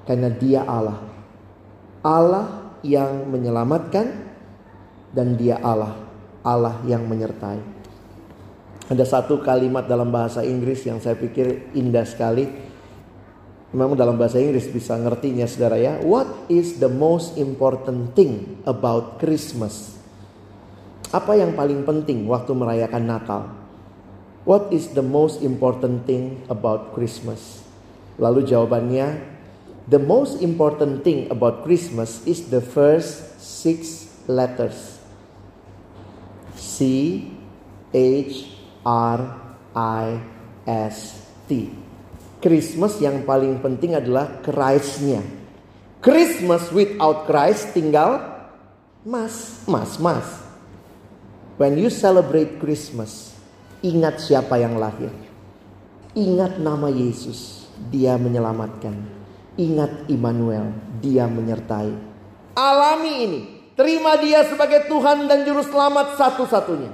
Karena 0.04 0.28
dia 0.34 0.66
Allah. 0.66 0.98
Allah 2.04 2.74
yang 2.84 3.30
menyelamatkan 3.30 4.06
dan 5.14 5.38
dia 5.38 5.62
Allah. 5.62 5.96
Allah 6.44 6.82
yang 6.84 7.06
menyertai. 7.08 7.72
Ada 8.84 9.04
satu 9.08 9.40
kalimat 9.40 9.88
dalam 9.88 10.12
bahasa 10.12 10.44
Inggris 10.44 10.84
yang 10.84 11.00
saya 11.00 11.16
pikir 11.16 11.72
indah 11.72 12.04
sekali. 12.04 12.44
Memang 13.74 13.98
dalam 13.98 14.14
bahasa 14.14 14.38
Inggris 14.38 14.70
bisa 14.70 14.94
ngertinya 14.94 15.50
saudara 15.50 15.74
ya. 15.74 15.98
What 15.98 16.46
is 16.46 16.78
the 16.78 16.86
most 16.86 17.34
important 17.34 18.14
thing 18.14 18.62
about 18.70 19.18
Christmas? 19.18 19.98
Apa 21.10 21.34
yang 21.34 21.58
paling 21.58 21.82
penting 21.82 22.30
waktu 22.30 22.54
merayakan 22.54 23.02
Natal? 23.02 23.50
What 24.46 24.70
is 24.70 24.94
the 24.94 25.02
most 25.02 25.42
important 25.42 26.06
thing 26.06 26.46
about 26.46 26.94
Christmas? 26.94 27.66
Lalu 28.14 28.46
jawabannya, 28.46 29.18
the 29.90 29.98
most 29.98 30.38
important 30.38 31.02
thing 31.02 31.26
about 31.34 31.66
Christmas 31.66 32.22
is 32.30 32.46
the 32.54 32.62
first 32.62 33.42
six 33.42 34.06
letters. 34.30 35.02
C 36.54 37.26
H 37.90 38.54
R 38.86 39.18
I 39.74 40.22
S 40.62 41.26
T. 41.50 41.83
Christmas 42.44 43.00
yang 43.00 43.24
paling 43.24 43.56
penting 43.64 43.96
adalah 43.96 44.44
Christ-nya. 44.44 45.24
Christmas 46.04 46.68
without 46.68 47.24
Christ 47.24 47.72
tinggal 47.72 48.20
mas, 49.00 49.64
mas, 49.64 49.96
mas. 49.96 50.28
When 51.56 51.80
you 51.80 51.88
celebrate 51.88 52.60
Christmas, 52.60 53.32
ingat 53.80 54.20
siapa 54.20 54.60
yang 54.60 54.76
lahir. 54.76 55.08
Ingat 56.12 56.60
nama 56.60 56.92
Yesus, 56.92 57.64
dia 57.88 58.20
menyelamatkan. 58.20 58.92
Ingat 59.56 60.12
Immanuel, 60.12 60.68
dia 61.00 61.24
menyertai. 61.24 61.96
Alami 62.52 63.14
ini, 63.24 63.40
terima 63.72 64.20
dia 64.20 64.44
sebagai 64.44 64.84
Tuhan 64.84 65.24
dan 65.24 65.48
Juru 65.48 65.64
Selamat 65.64 66.20
satu-satunya. 66.20 66.92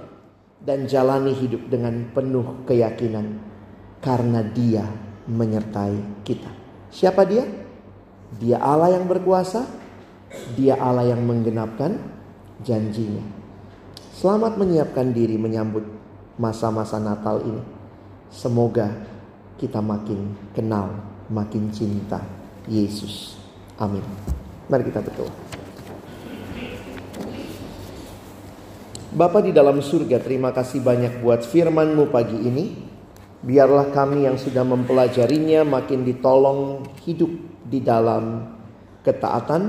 Dan 0.62 0.86
jalani 0.86 1.34
hidup 1.34 1.66
dengan 1.66 2.06
penuh 2.14 2.62
keyakinan. 2.70 3.42
Karena 3.98 4.44
dia 4.44 4.99
menyertai 5.28 6.24
kita. 6.24 6.48
Siapa 6.88 7.26
dia? 7.26 7.44
Dia 8.38 8.62
Allah 8.62 8.96
yang 8.96 9.10
berkuasa. 9.10 9.66
Dia 10.54 10.78
Allah 10.78 11.10
yang 11.10 11.26
menggenapkan 11.26 11.98
janjinya. 12.62 13.24
Selamat 14.14 14.54
menyiapkan 14.60 15.10
diri 15.10 15.34
menyambut 15.40 15.82
masa-masa 16.38 17.00
Natal 17.02 17.42
ini. 17.42 17.62
Semoga 18.30 18.94
kita 19.58 19.82
makin 19.82 20.36
kenal, 20.54 20.92
makin 21.26 21.72
cinta 21.74 22.22
Yesus. 22.70 23.34
Amin. 23.80 24.04
Mari 24.70 24.86
kita 24.86 25.02
berdoa. 25.02 25.32
Bapa 29.10 29.42
di 29.42 29.50
dalam 29.50 29.82
surga, 29.82 30.22
terima 30.22 30.54
kasih 30.54 30.86
banyak 30.86 31.18
buat 31.18 31.42
firman-Mu 31.42 32.14
pagi 32.14 32.38
ini. 32.46 32.89
Biarlah 33.40 33.88
kami 33.88 34.28
yang 34.28 34.36
sudah 34.36 34.60
mempelajarinya 34.68 35.64
makin 35.64 36.04
ditolong 36.04 36.84
hidup 37.08 37.32
di 37.64 37.80
dalam 37.80 38.44
ketaatan, 39.00 39.62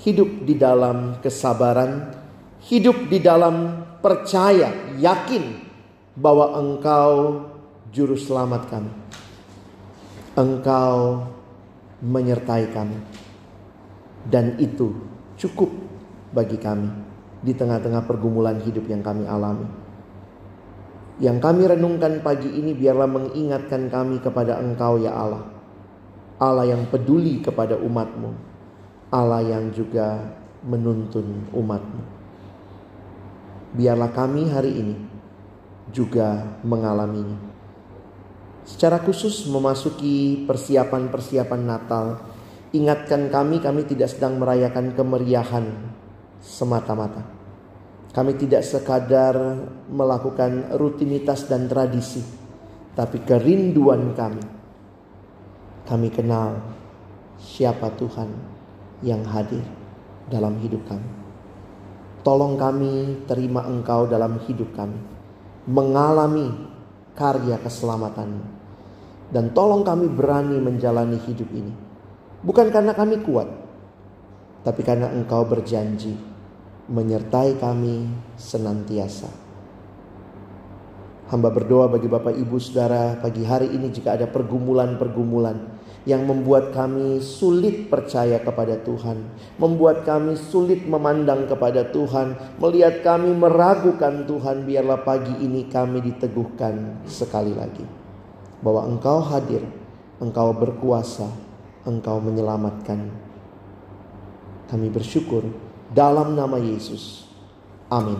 hidup 0.00 0.48
di 0.48 0.56
dalam 0.56 1.20
kesabaran, 1.20 2.08
hidup 2.64 3.12
di 3.12 3.20
dalam 3.20 3.84
percaya, 4.00 4.96
yakin 4.96 5.60
bahwa 6.16 6.56
Engkau 6.56 7.12
juru 7.92 8.16
selamat 8.16 8.62
kami. 8.72 8.92
Engkau 10.40 11.28
menyertai 12.00 12.64
kami. 12.72 12.98
Dan 14.24 14.56
itu 14.56 14.92
cukup 15.36 15.68
bagi 16.32 16.56
kami 16.60 16.88
di 17.40 17.56
tengah-tengah 17.56 18.04
pergumulan 18.04 18.60
hidup 18.60 18.84
yang 18.88 19.00
kami 19.00 19.24
alami. 19.24 19.79
Yang 21.20 21.38
kami 21.44 21.68
renungkan 21.68 22.24
pagi 22.24 22.48
ini 22.48 22.72
biarlah 22.72 23.06
mengingatkan 23.06 23.92
kami 23.92 24.24
kepada 24.24 24.56
Engkau 24.56 24.96
ya 24.96 25.12
Allah. 25.12 25.44
Allah 26.40 26.72
yang 26.72 26.88
peduli 26.88 27.44
kepada 27.44 27.76
umatmu. 27.76 28.32
Allah 29.12 29.44
yang 29.44 29.68
juga 29.76 30.32
menuntun 30.64 31.44
umatmu 31.52 32.20
biarlah 33.74 34.10
kami 34.10 34.50
hari 34.50 34.72
ini 34.74 34.96
juga 35.90 36.58
mengalaminya. 36.66 37.38
Secara 38.66 39.02
khusus 39.02 39.46
memasuki 39.50 40.46
persiapan-persiapan 40.46 41.62
Natal, 41.64 42.06
ingatkan 42.70 43.26
kami 43.32 43.58
kami 43.58 43.82
tidak 43.88 44.14
sedang 44.14 44.38
merayakan 44.38 44.94
kemeriahan 44.94 45.66
semata-mata. 46.38 47.39
Kami 48.10 48.34
tidak 48.34 48.66
sekadar 48.66 49.38
melakukan 49.86 50.74
rutinitas 50.74 51.46
dan 51.46 51.70
tradisi, 51.70 52.18
tapi 52.98 53.22
kerinduan 53.22 54.18
kami. 54.18 54.42
Kami 55.86 56.08
kenal 56.10 56.58
siapa 57.38 57.94
Tuhan 57.94 58.30
yang 59.06 59.22
hadir 59.30 59.62
dalam 60.26 60.58
hidup 60.58 60.82
kami. 60.90 61.10
Tolong 62.26 62.58
kami 62.58 63.24
terima 63.30 63.62
Engkau 63.70 64.10
dalam 64.10 64.42
hidup 64.42 64.74
kami. 64.74 64.98
Mengalami 65.70 66.50
karya 67.14 67.62
keselamatan. 67.62 68.42
Dan 69.30 69.54
tolong 69.54 69.86
kami 69.86 70.10
berani 70.10 70.58
menjalani 70.58 71.16
hidup 71.30 71.46
ini. 71.54 71.70
Bukan 72.42 72.74
karena 72.74 72.90
kami 72.90 73.22
kuat. 73.22 73.46
Tapi 74.66 74.82
karena 74.82 75.14
Engkau 75.14 75.46
berjanji 75.46 76.39
menyertai 76.90 77.54
kami 77.62 78.10
senantiasa. 78.34 79.30
Hamba 81.30 81.54
berdoa 81.54 81.86
bagi 81.86 82.10
Bapak 82.10 82.34
Ibu 82.34 82.58
Saudara 82.58 83.14
pagi 83.22 83.46
hari 83.46 83.70
ini 83.70 83.94
jika 83.94 84.18
ada 84.18 84.26
pergumulan-pergumulan 84.26 85.78
yang 86.02 86.26
membuat 86.26 86.74
kami 86.74 87.22
sulit 87.22 87.86
percaya 87.86 88.42
kepada 88.42 88.82
Tuhan, 88.82 89.22
membuat 89.54 90.02
kami 90.02 90.34
sulit 90.34 90.82
memandang 90.82 91.46
kepada 91.46 91.86
Tuhan, 91.94 92.58
melihat 92.58 93.06
kami 93.06 93.30
meragukan 93.38 94.26
Tuhan. 94.26 94.66
Biarlah 94.66 95.06
pagi 95.06 95.38
ini 95.46 95.70
kami 95.70 96.02
diteguhkan 96.02 97.06
sekali 97.06 97.54
lagi 97.54 97.86
bahwa 98.66 98.90
Engkau 98.90 99.22
hadir, 99.22 99.62
Engkau 100.18 100.50
berkuasa, 100.50 101.30
Engkau 101.86 102.18
menyelamatkan. 102.18 103.06
Kami 104.66 104.90
bersyukur 104.90 105.69
dalam 105.90 106.38
nama 106.38 106.56
Yesus. 106.58 107.26
Amin. 107.90 108.18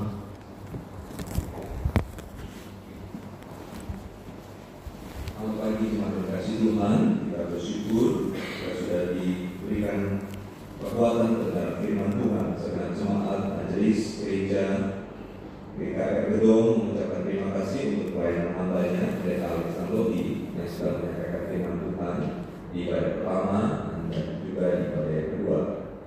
Selamat 5.30 5.56
pagi, 5.62 5.84
terima 5.94 6.10
kasih 6.34 6.54
Tuhan. 6.58 7.00
Kita 7.30 7.42
bersyukur 7.54 8.34
kita 8.34 8.70
sudah 8.74 9.02
diberikan 9.14 10.26
kekuatan 10.82 11.28
terhadap 11.38 11.80
firman 11.80 12.10